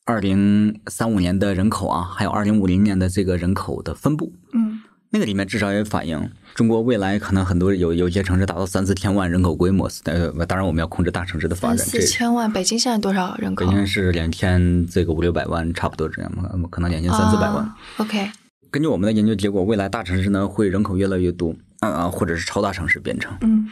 [0.04, 4.32] 二零三五年的人口啊，还有二零五零年的这个人口的分布。
[4.52, 4.80] 嗯，
[5.10, 9.90] 那个里面至少也反映中国未来可能很多有有些城市达到三四千万人口规模。
[10.04, 11.78] 呃，当然我们要控制大城市的发展。
[11.78, 13.64] 四千万，北京现在多少人口？
[13.64, 17.72] 北京是两千这个五六百万，差不多这样嘛，可能两千三四百万。
[17.96, 18.30] OK。
[18.72, 23.36] 根据我们的研究结果，未来大城市呢会人口越来越多，啊，或者是超大城市变成。
[23.42, 23.68] 嗯，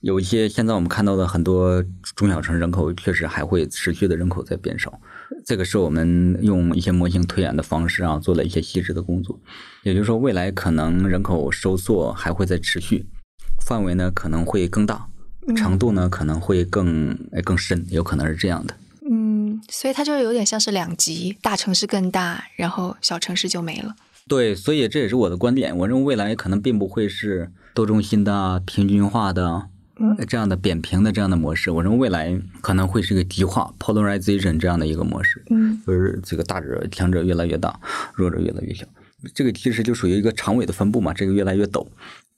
[0.00, 1.80] 有一些现在我们看到的很多
[2.16, 5.00] 中小城人口确实还会持续的人口在变少，
[5.46, 9.38] 这个是我们用一些模型推演的方式啊做了一些细致的工作。
[9.84, 13.06] 也就是说，未来可能人口收缩还会在持续，
[13.64, 15.06] 范围呢可能会更大，
[15.56, 18.74] 程度呢可能会更更深，有可能是这样的。
[19.08, 23.94] 嗯，所以它就有点像是两极，大城市更大，然后小城市就没了。
[24.30, 25.76] 对，所以这也是我的观点。
[25.76, 29.66] 我认为未来可能并不会是多中心的、平均化的
[30.28, 31.68] 这样的扁平的这样的模式。
[31.72, 37.76] 我认为未来可能会是一个极化 （polarization） 这样的一个模式，嗯，就是这个大者强者越来越大，
[38.14, 38.86] 弱者越来越小。
[39.34, 41.84] 这个其实就属于一个长尾的分布嘛，这个越来越陡。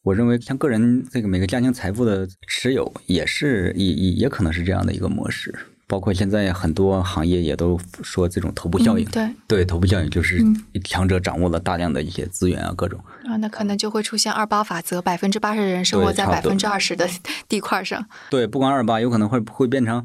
[0.02, 5.54] 我认为像个人这个每个家庭财富的持有，也是也也也可能是这样的一个模式。
[5.92, 10.42] 包括现在很多行业也都说这种头部效应，对对，头部效应就是
[10.84, 17.06] 强者掌握了大量的一些资源啊，各种啊，那可能就会出现二八法则，百分之八十的人生活在百分之二十的
[17.46, 18.06] 地块上。
[18.30, 20.02] 对，不光二八，有可能会会变成，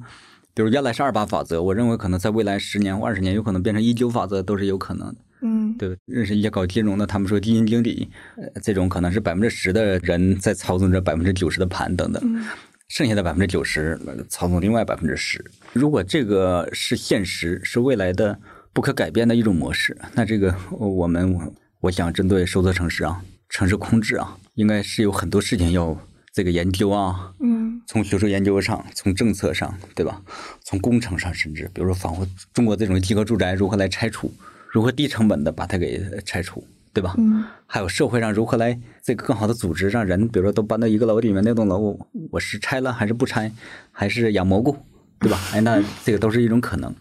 [0.53, 5.15] 比如原来是二八法则，我认为可能在未来十年或二十年，有可能变成一九法则，都是有可能的。
[5.39, 12.45] 嗯，对，认识一些搞金融的，他们说基金经理，呃，这种可能是百分之十的人在操纵着百分之九十的盘等等。
[12.87, 15.43] 剩下的百分之九十操纵另外百分之十。
[15.73, 18.39] 如果这个是现实，是未来的
[18.73, 21.37] 不可改变的一种模式，那这个我们
[21.81, 25.97] 我想针对收缩城市啊、城市控制啊，应该是有很多事情要
[26.31, 27.33] 这个研究啊。
[27.39, 30.21] 嗯，从学术研究上，从政策上，对吧？
[30.63, 34.33] 从工程上，甚至比如说仿佛中国这种集合住宅如何来拆除，
[34.71, 36.65] 如何低成本的把它给拆除。
[36.97, 37.13] 对吧？
[37.19, 41.95] 嗯，还有社会上如何来这个更好的组织，让人比如说都搬到一个楼里面，那栋楼
[42.31, 43.51] 我是拆了还是不拆，
[43.91, 44.75] 还是养蘑菇，
[45.19, 45.39] 对吧？
[45.53, 46.91] 哎，那这个都是一种可能。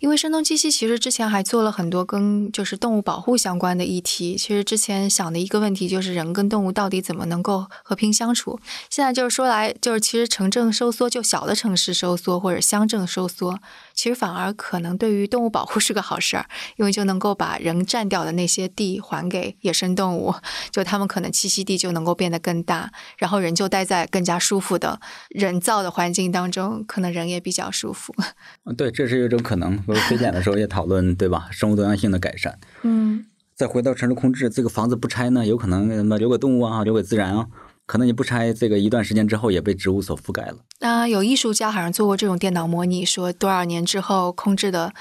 [0.00, 4.34] 因为声东击西，其实之前还做了很多跟就是动物保护相关的议题。
[4.36, 8.58] 其实之前想的一个问题就是人跟动物到底怎么能够和平相处。
[8.90, 13.56] 现在就是说来，就是其实城镇收缩，就小的城市收缩或者乡镇收缩，
[13.98, 16.46] 其实反而可能对于动物保护是个好事儿，
[16.76, 20.32] 因为就能够把人占掉的那些地还给野生动物，
[20.70, 28.14] 就他们可能栖息地就能够变得更大，然后人就待在更加舒服的人造的环境当中，可能人也比较舒服。
[28.78, 29.82] 对，这是一种可能。
[29.88, 31.48] 我们推荐的时候也讨论，对吧？
[31.50, 32.56] 生物多样性的改善。
[32.84, 33.26] 嗯。
[33.56, 37.48] 再回到城市空置，这个房子不拆呢，有可能什么留给动物啊，留给自然啊？
[37.88, 40.58] 可能你不拆，这个一段时间之后也被植物所覆盖了。
[40.80, 44.92] 啊，有艺术家好像做过这种电脑模拟，说多少年之后空置的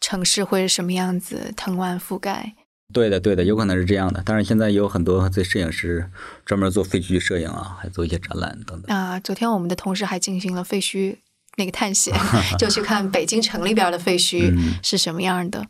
[0.00, 2.54] 城市会是什么样子，藤蔓覆盖。
[2.94, 4.22] 对的，对的，有可能是这样的。
[4.22, 6.08] 当然，现在有很多这摄影师
[6.44, 8.96] 专门做废墟摄影啊，还做一些展览等等。
[8.96, 11.16] 啊，昨天我们的同事还进行了废墟。
[11.58, 12.14] 那个探险，
[12.60, 15.66] 就去看北京城里边的废墟是什么样的。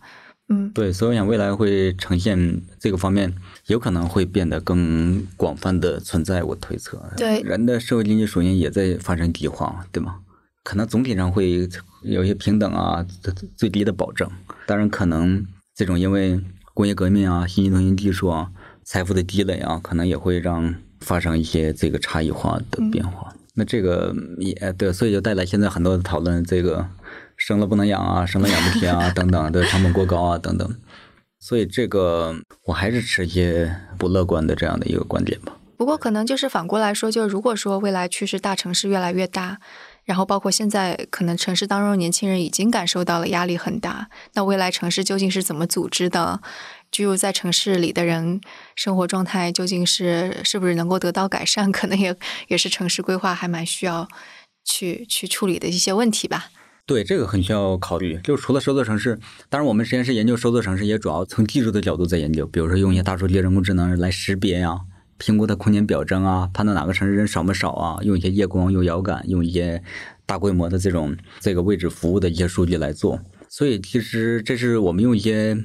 [0.49, 3.33] 嗯，对，所以我想未来会呈现这个方面，
[3.67, 6.43] 有可能会变得更广泛的存在。
[6.43, 10.17] 我推测，对人的社会经济属性也在发生低化，对吗？
[10.62, 11.69] 可能总体上会
[12.03, 13.07] 有一些平等啊，
[13.57, 14.29] 最低的保证。
[14.67, 16.41] 当然，可能这种因为
[16.75, 18.51] 工业革命啊、信息通信技术啊、
[18.83, 23.33] 财富的积累啊，可能也会让发生一些这个差异化的变化。
[23.55, 26.87] 那这个也对，所以就带来现在很多的讨论，这个
[27.37, 30.69] 生了不能养啊，生了养不起啊， 等等对成本过高啊，等等。
[31.47, 32.34] 所以这个
[32.64, 35.57] 我还是持一些不乐观的这样的一个观点吧。
[35.76, 39.59] 不过可能就是反过来说，就如果说未来趋势大城市越来越大，
[40.03, 46.40] 然后包括现在可能城市当中年轻人已经感受到了压力很大，那未来城市究竟是怎么组织的？
[46.90, 48.40] 居住在城市里的人
[48.74, 51.70] 生活状态究竟是是不是能够得到改善？
[51.70, 52.16] 可能也
[52.49, 54.09] 也是城市规划还蛮需要
[54.64, 56.51] 去去处理的一些问题吧。
[56.87, 58.18] 对，这个很需要考虑。
[58.22, 59.18] 就除了收缩城市，
[59.49, 64.78] 当然我们实验室研究收缩城市也主要从技术的角度在研究，比如说用一些大数据、人工智能来识别呀，
[65.18, 69.82] 评估它空间表征啊，判断哪个城市人少没少啊，用一些夜光、用遥感、用一些
[70.24, 73.20] 大规模的这种这个位置服务的一些数据来做。
[73.49, 75.57] 所以其实这是我们用一些。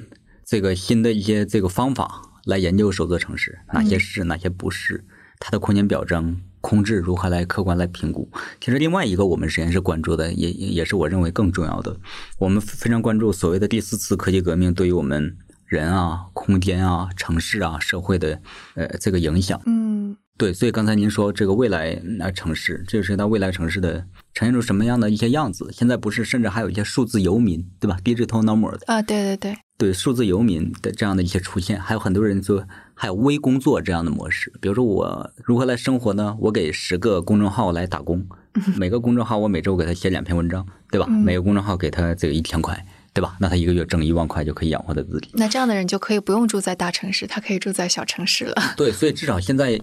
[0.43, 5.05] 这个新的一些这个方法来研究首座城市，哪些是哪些不是，
[5.39, 8.31] 它的空间表征、空置如何来客观来评估。
[8.61, 11.97] 其实另外一个我们实验室关注的，也也是我认为更重要的，
[12.37, 18.39] 我们非常关注所谓的第四次科技革命对于我们人啊、空间啊、城市啊、社会的
[18.75, 19.61] 呃这个影响。
[19.65, 20.15] 嗯。
[20.37, 24.03] 对，所以刚才您说这个未来那城市，这是到未来城市的
[24.33, 25.69] 呈现出什么样的一些样子？
[25.71, 34.53] 现在不是，甚至还有一些数字游民，对吧？digital nomad 啊，对对对，对数字游民的这样的一些出现，还有很多人做，还有微工作这样的模式。
[34.61, 36.37] 比如说我如何来生活呢？
[36.39, 38.23] 我给十个公众号来打工，
[38.77, 41.07] 每个公众号我每周给他写两篇文章，对吧？
[41.07, 43.35] 每个公众号给他这个一千块，对吧？
[43.39, 45.31] 那他一个月挣一万块就可以养活他自己。
[45.33, 48.55] 那这样的人就可以不用住在大城市，他可以住在小城市了。
[48.77, 49.81] 对，所以至少现在。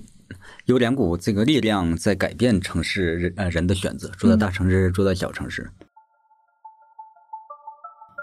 [0.66, 5.70] 有两股这个力量在改变城市人呃人的选择，住在大城市，住在小城市。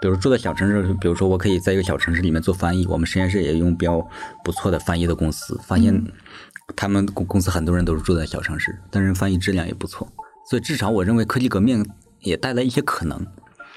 [0.00, 4.06] 比如住在小城市，比如说我可以在一个小城市里面做翻译，我们实验室也用比较
[4.44, 6.02] 不错的翻译的公司，发现
[6.74, 10.06] 他们公公司很多人都是住在小城市，但是翻译质量也不错。
[10.48, 11.84] 所以至少我认为科技革命
[12.20, 13.26] 也带来一些可能，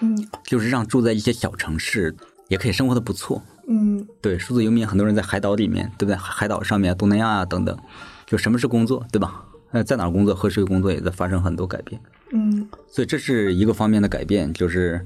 [0.02, 2.16] 嗯，就是让住在一些小城市
[2.48, 6.16] 也可以生活的不错，嗯，对，数字游民很多人在海岛里面，对不对？
[6.16, 7.78] 海岛上面，东南亚啊等等。
[8.26, 9.44] 就什么是工作，对吧？
[9.72, 12.00] 那在哪儿工作，和谁工作也在发生很多改变。
[12.32, 15.04] 嗯，所以这是一个方面的改变，就是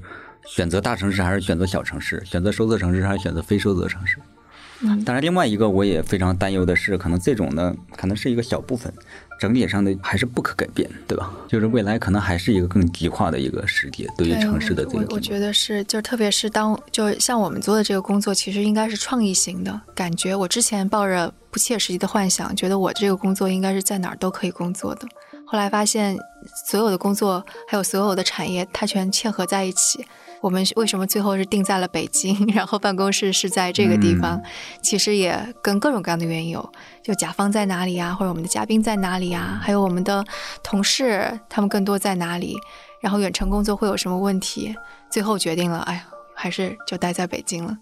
[0.47, 4.17] 选择大城市还是选择小城市，选择收缩城市还是选择非收缩城市。
[5.05, 8.93] 当然，另外一个我也非常担忧的是，可能这种呢，可能是一个小部分。
[9.39, 11.31] 整体上的还是不可改变，对吧？
[11.47, 14.99] 就是未来可能还是一个更极化的一个世界，对于城市的这个。
[14.99, 20.35] 我我觉得是，就是特别是当就像我们做的这个工作，其实应该是创意型的感觉。
[20.35, 25.07] 我之前抱着不切实际的幻想，觉得我这个工作应该是在哪儿都可以工作的。
[25.45, 26.17] 后来发现，
[26.69, 30.05] 所有的工作还有所有的产业，它全嵌合在一起。
[30.43, 34.41] 我们为什么最后是定在了北京， 然后办公室是在这个地方？
[34.81, 40.21] 其实也跟各种各样的原因有，就甲方在哪里啊，或者我们的嘉宾在哪里啊，还有我们的
[40.61, 42.57] 同事他们更多在哪里，
[43.01, 44.75] 然后远程工作会有什么问题？
[45.09, 47.77] 最后决定了，哎呀，还是就待在北京了。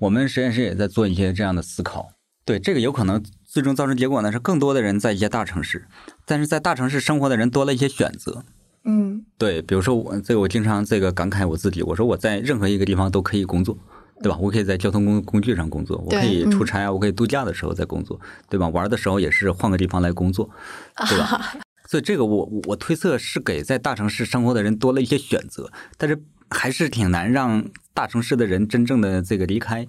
[0.00, 2.08] 我们实验室也在做一些这样的思考。
[2.44, 3.24] 对这个有可能
[3.54, 5.86] 最终造成结果呢，是更多的人在一些大城市，
[6.26, 8.44] 但是在大城市生活的人多了一些选择。
[8.82, 13.78] 嗯，对，比如说我这个我经常这个感慨我自己，我说我在任何一个地方都可以工作，
[14.20, 14.36] 对吧？
[14.40, 18.18] 我可以在交通工工具上工作，我可以出差啊，我可以度假的时候在工作，
[18.50, 18.66] 对吧？
[18.70, 20.50] 玩的时候也是换个地方来工作，
[21.08, 21.54] 对吧？
[21.86, 29.86] 所以这个我我推测是给在大城市生活的人多了一些选择，但是还是挺难让大城市的人真正的这个离开。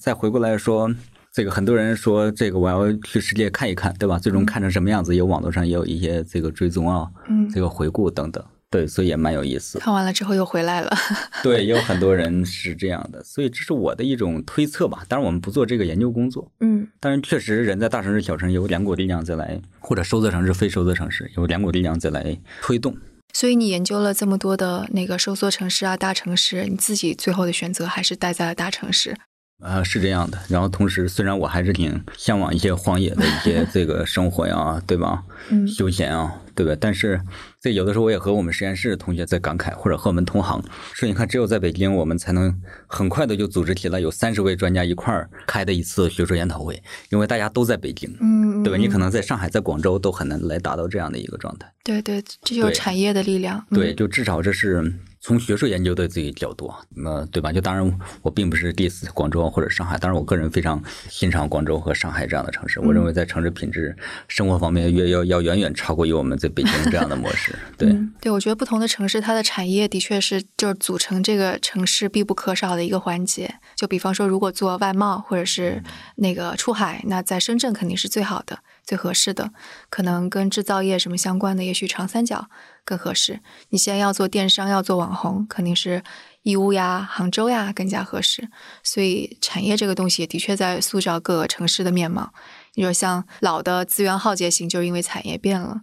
[0.00, 0.94] 再回过来说。
[1.34, 4.20] 这个很多人说，这个我要去世界看一看，对吧？
[4.20, 9.80] 最终看成什么样子，有网络上也有一些这个追踪啊，嗯，这个回顾等等，对，所以也蛮有意思。
[9.80, 10.96] 看完了之后又回来了，
[11.42, 15.04] 对，也有很多人是这样的，所以这是我的一种推测吧。
[15.08, 22.96] 当然，我们不做这个研究工作，嗯，但是确实人在大城市、小城有两股力量在来，或者收缩城市、非收缩城市有两股力量在来推动。
[23.32, 29.16] 所以你研究了这么多的那个收缩城市啊、大城市，你自己最后的选择还是待在了大城市。
[29.64, 30.38] 啊，是这样的。
[30.48, 35.22] 然后同时，虽然我还是挺向往一些荒野的一些 这个生活呀，对吧？
[35.48, 36.76] 嗯，休闲啊，对吧？
[36.78, 37.20] 但是
[37.60, 40.62] 这有的时候我也和我们实验室同学在感慨，或者和我们同行
[40.92, 42.54] 说，你看，只有在北京，我们才能
[42.86, 48.78] 很快的就组织起来有三十位专家一块儿开的一次学术研讨会，因为大家都在北京，嗯，对吧？
[48.78, 51.72] 你可能在上海、在广州都很难来达到这样的一个状态。
[51.82, 53.64] 对对，这就是产业的力量。
[53.70, 54.92] 对，就至少这是。
[55.24, 57.50] 从学术研究的这个角度啊，那对吧？
[57.50, 62.78] 就当然，我并不是 diss 广州或者上海，当然，我个人非常欣赏广州和上海这样的城市。
[62.78, 63.96] 我认为在城市品质、
[64.28, 67.58] 生活方面，越要要远远超过于我们在北京这样的模式。
[67.78, 73.54] 对，对，我觉得不同的城市，它的产业的确是就是组成这个城市必不可少的一个环节。
[73.74, 75.82] 就比方说，如果做外贸或者是
[76.16, 78.58] 那个出海，那在深圳肯定是最好的。
[78.84, 79.50] 最合适的，
[79.88, 82.48] 可能跟制造业什么相关的，也许长三角
[82.84, 83.40] 更合适。
[83.70, 86.02] 你现在要做电商，要做网红，肯定是
[86.42, 88.48] 义乌呀、杭州呀更加合适。
[88.82, 92.32] 所以产业这个东西也的确在塑造各个城市的面貌。
[92.74, 95.80] 你说像老的资源耗竭型，就是因为产业变了。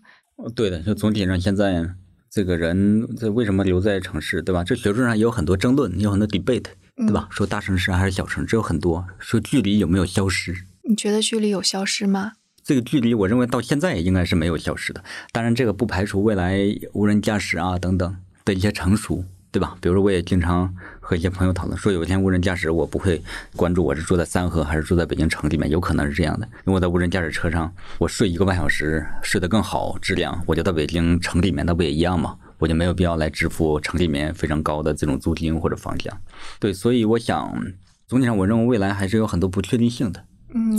[0.55, 1.89] 对的，就总体上现在
[2.29, 4.63] 这个人这为什么留在城市，对吧？
[4.63, 7.27] 这学术上也有很多争论，有很多 debate，对吧？
[7.31, 10.65] 说大城市还是小城市，有很多说距离有没有消失？
[10.89, 12.33] 你觉得距离有消失吗？
[12.63, 15.03] 这个距离，我认为到现在应该是没有消失的。
[15.31, 16.59] 当然，这个不排除未来
[16.93, 19.75] 无人驾驶啊等等的一些成熟，对吧？
[19.81, 23.21] 比如说，我也经常和一些朋友讨论，说有一天无人驾驶，我不会
[23.55, 26.45] 关注我是住在三河还是住在北京城里面，有可能是这样的。
[26.45, 32.37] 因为我在无人驾驶车上，我睡一个半小时，睡得更好，质量，我就到北京城里面，那不也一样吗？
[32.59, 36.15] 我就没有必要来支付城里面非常高的这种租金或者房价。
[36.59, 37.59] 对，所以我想，
[38.07, 40.23] 总体上我认为未来还是有很多不确定性的。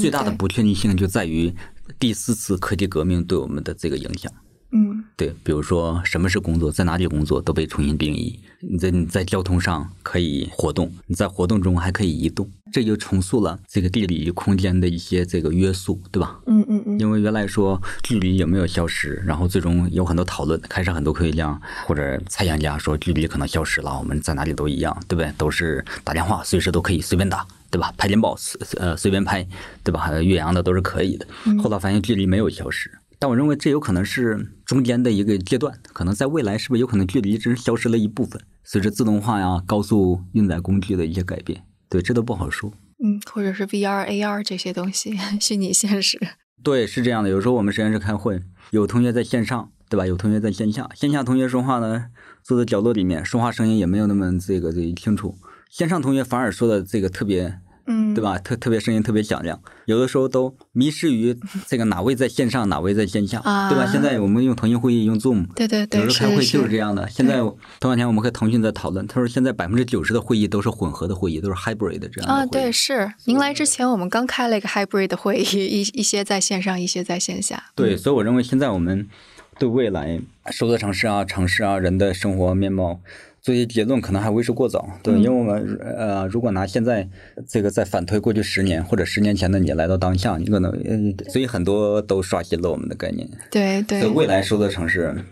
[0.01, 1.55] 最大的不确定性就在于
[1.99, 4.33] 第四次科技革命对我们的这个影响。
[4.75, 8.41] 嗯，对，比如说什么是工作，在哪里工作都被重新定义。
[8.61, 16.41] 你在你在交通上可以活动，你在活动中还可以移动，这就重塑了这个地理空间的一些这个约束，对吧？
[16.47, 16.99] 嗯嗯嗯。
[16.99, 25.31] 因为原来说距离有没有消失，然后最终有很多讨论，开始很多科学家或者猜想家说距离可能消失了，我们在哪里都一样，对不对？
[25.37, 27.47] 都是打电话，随时都可以随便打。
[27.73, 27.91] 对吧？
[27.97, 29.49] 拍电报随呃随便拍，
[29.83, 30.13] 对吧？
[30.21, 31.27] 岳阳的都是可以的。
[31.63, 38.39] 后来发现距离没有消失，但我认为这有可能是中间的一个阶段，可能在未来是不是有可能距离只是消失了一部分？
[38.63, 42.71] 随着自动化呀、高速运载工具的一些改变，对，这都不好说。
[43.03, 46.21] 嗯，或者是 VR、AR 这些东西， 虚拟现实。
[46.63, 47.31] 对，是这样的。
[47.31, 50.07] 有时候我们实验室开会，有同学在线上，对吧？
[50.07, 50.89] 有同学在线下。
[50.95, 52.07] 线下同学说话呢，
[52.45, 55.37] 坐在角落里面，说话声音也没有那么这个这清楚。
[55.73, 58.39] 线上同学反而说的这个特别，嗯，对吧？
[58.39, 61.35] 特特别声音特别响亮，有的时候都迷失于
[61.67, 63.87] 这个哪位在线上，哪位在线下，对吧？
[63.91, 67.09] 现在我们用腾讯会议用 Zoom，对对对，有时候开会就是这样的。
[67.09, 67.39] 现在
[67.81, 72.45] 头两天我们和腾讯在讨论，他说现在百分之九十的会议都是混合的会议，都是 hybrid 的这样啊。
[72.45, 77.71] 对，是您来之前我们刚开了一个 hybrid 的会议， 一一些在线上，一些在线下。
[77.75, 79.09] 对，所以我认为现在我们
[79.59, 80.21] 对未来
[80.51, 83.01] 收缩城市啊、城市啊、人的生活面貌。
[83.43, 87.09] 做些结论可能还为时过早，对，因为我们呃，如果拿现在
[87.49, 93.29] 这个再反推过去十年或者十年前的你来到当下，你可能呃，所以很多都刷新了我们的概念。
[93.51, 94.01] 对对。
[94.01, 95.25] 所以未来说的城市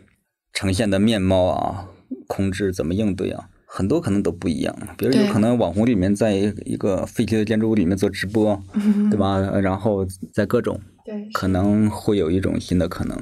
[0.53, 1.89] 呈现的面貌啊，
[2.27, 4.77] 控制怎么应对啊，很多可能都不一样。
[4.99, 8.61] 比如有可能网红里面在一个废弃的建筑物里面做直播，
[9.09, 9.39] 对吧？
[9.61, 10.05] 然后
[10.35, 13.17] 在各种对，可能会有一种新的可能。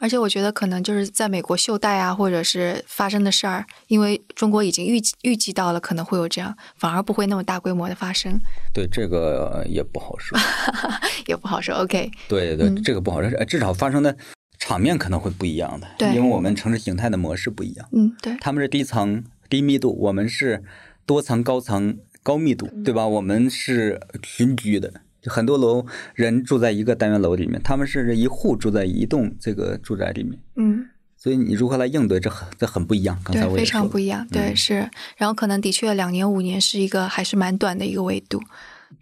[0.00, 8.40] 而且我觉得可能就是在美国袖带啊，或者是发生的事儿，因为中国已经预计预计到了可能会有这样，反而不会那么大规模的发生。
[8.72, 10.38] 对，这个也不好说，
[11.28, 11.74] 也不好说。
[11.76, 14.16] OK，对对，这个不好说，至少发生的
[14.58, 17.86] 场面可能会不一样的，对，因为我们城市形态的模式不一样。
[17.92, 20.64] 嗯，对，他们是低层低密度，我们是
[21.04, 23.06] 多层高层高密度，对吧？
[23.06, 24.92] 我们是群居的。
[25.26, 30.38] 很多楼人住在一个单元楼里面，他们是一户住在一栋这个住宅里面。
[30.56, 33.18] 嗯，所以你如何来应对，这很这很不一样。
[33.22, 34.26] 刚才我非常不一样。
[34.28, 34.88] 对，是。
[35.18, 38.40] 然后可能的确两年五年是一个还是蛮短的一个维度。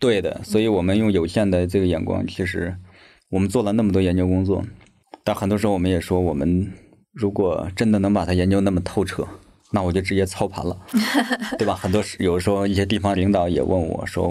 [0.00, 2.74] 对的，所以我们用有限的这个眼光，其实
[3.30, 4.64] 我们做了那么多研究工作，
[5.22, 6.72] 但很多时候我们也说，我们
[7.12, 9.26] 如果真的能把它研究那么透彻，
[9.70, 10.76] 那我就直接操盘了，
[11.58, 11.74] 对吧？
[11.74, 14.28] 很多时有时候一些地方领导也问我说。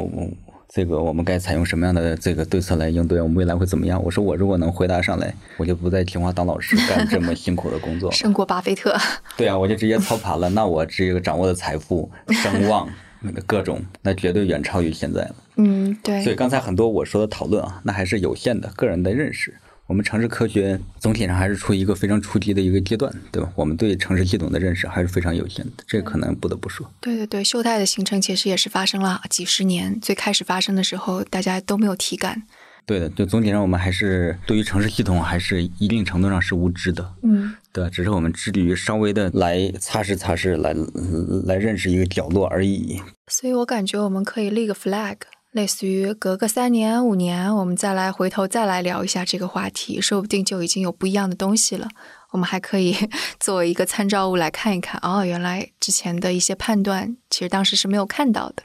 [0.68, 3.22] 我这个我们该采用什么样的这个对策来应对？
[3.22, 4.04] 我们未来会怎么样？
[4.04, 8.12] 我说我如果能回答上来，我就不再清华当老师干这么辛苦的工作。
[8.14, 8.96] 胜过巴菲特。
[9.38, 10.50] 对啊，我就直接操盘了。
[10.50, 12.88] 那我这个掌握的财富、声 望、
[13.46, 15.36] 各种，那绝对远超于现在了。
[15.56, 16.22] 嗯，对。
[16.22, 19.54] 所以刚才很多我说的讨论啊，那还是有限的个人的认识。
[19.88, 23.50] 我们城市科学总体上还是处于一个非常初级的一个阶段，对吧？
[23.56, 26.92] 我们对城市系统的认识还是非常有限的，这可能不得不说。
[27.00, 32.44] 对对对，秀带的形成其实也是发生了几十年，最开始发生的时候大家都没有体感。
[32.86, 37.14] 对的，就总体上我们还是对于城市系统还是一定程度上是无知的。
[37.24, 40.76] 嗯，对，只是我们致力于稍微的来擦拭擦拭，来
[41.46, 43.02] 来认识一个角落而已。
[43.28, 45.16] 所以我感觉我们可以立个 flag。
[45.58, 51.90] 类似于隔个三年五年，我们再来回头再来聊一下这个话题，说不定就已经有不一样的东西了。
[52.30, 52.96] 我们还可以
[53.40, 58.62] 作为一个参照物来看一看，哦， 原来之前的一些判断其实当时是没有看到的。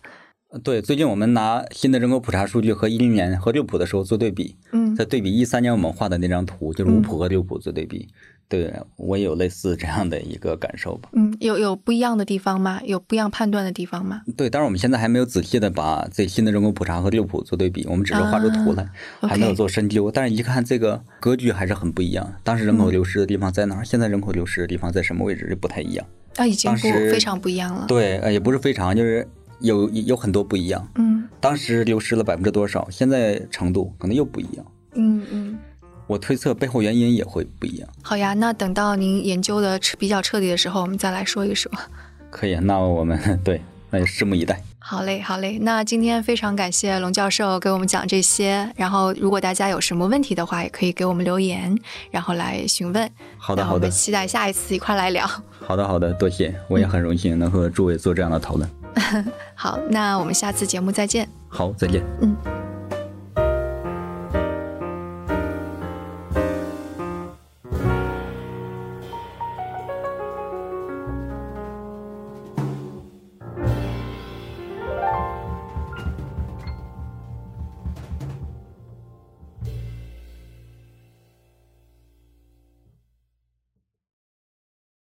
[0.63, 8.07] 对，最近我们拿新的人口普查数据和一零年和六普的时候做对比，嗯，在对比一三年我们画的那张图，就是五普和六普做对比。
[8.53, 11.09] 对我也有类似这样的一个感受吧。
[11.15, 12.79] 嗯，有有不一样的地方吗？
[12.85, 14.21] 有不一样判断的地方吗？
[14.37, 18.87] 对，当然我们现在还没有仔细的把最新的人口普查和六普做对比，我们只是画出图来，
[19.23, 20.11] 还没有做深究。
[20.11, 22.31] 但是一看这个格局还是很不一样。
[22.45, 23.85] 当时人口流失的地方在哪儿？
[23.85, 25.49] 现在人口流失的地方在什么位置？
[25.49, 26.07] 就不太一样。
[26.37, 27.87] 啊，已经不非常不一样了。
[27.89, 29.27] 对，呃，也不是非常，就是
[29.61, 30.87] 有有很多不一样。
[30.97, 32.87] 嗯，当时流失了百分之多少？
[32.91, 34.67] 现在程度可能又不一样。
[34.95, 35.59] 嗯嗯。
[36.13, 37.89] 我推测背后原因也会不一样。
[38.03, 41.73] 好呀，那等到您研究的比较彻底的时候，我们再来说一说。
[42.31, 44.63] 可以，那我们 对，那就拭目以待。
[44.79, 45.59] 好嘞，好嘞。
[45.63, 48.69] 那今天非常感谢龙教授给我们讲这些。
[48.77, 51.75] 然后，如果大家有什么问题的话，也可以给我们留言，
[52.11, 53.11] 然后来询问。
[53.39, 53.89] 好的，好的。
[53.89, 55.27] 期待下一次一块来聊。
[55.61, 56.55] 好的，好的，多谢。
[56.69, 58.69] 我也很荣幸能和诸位做这样的讨论。
[59.55, 61.27] 好，那我们下次节目再见。
[61.49, 62.03] 好，再见。
[62.21, 62.37] 嗯。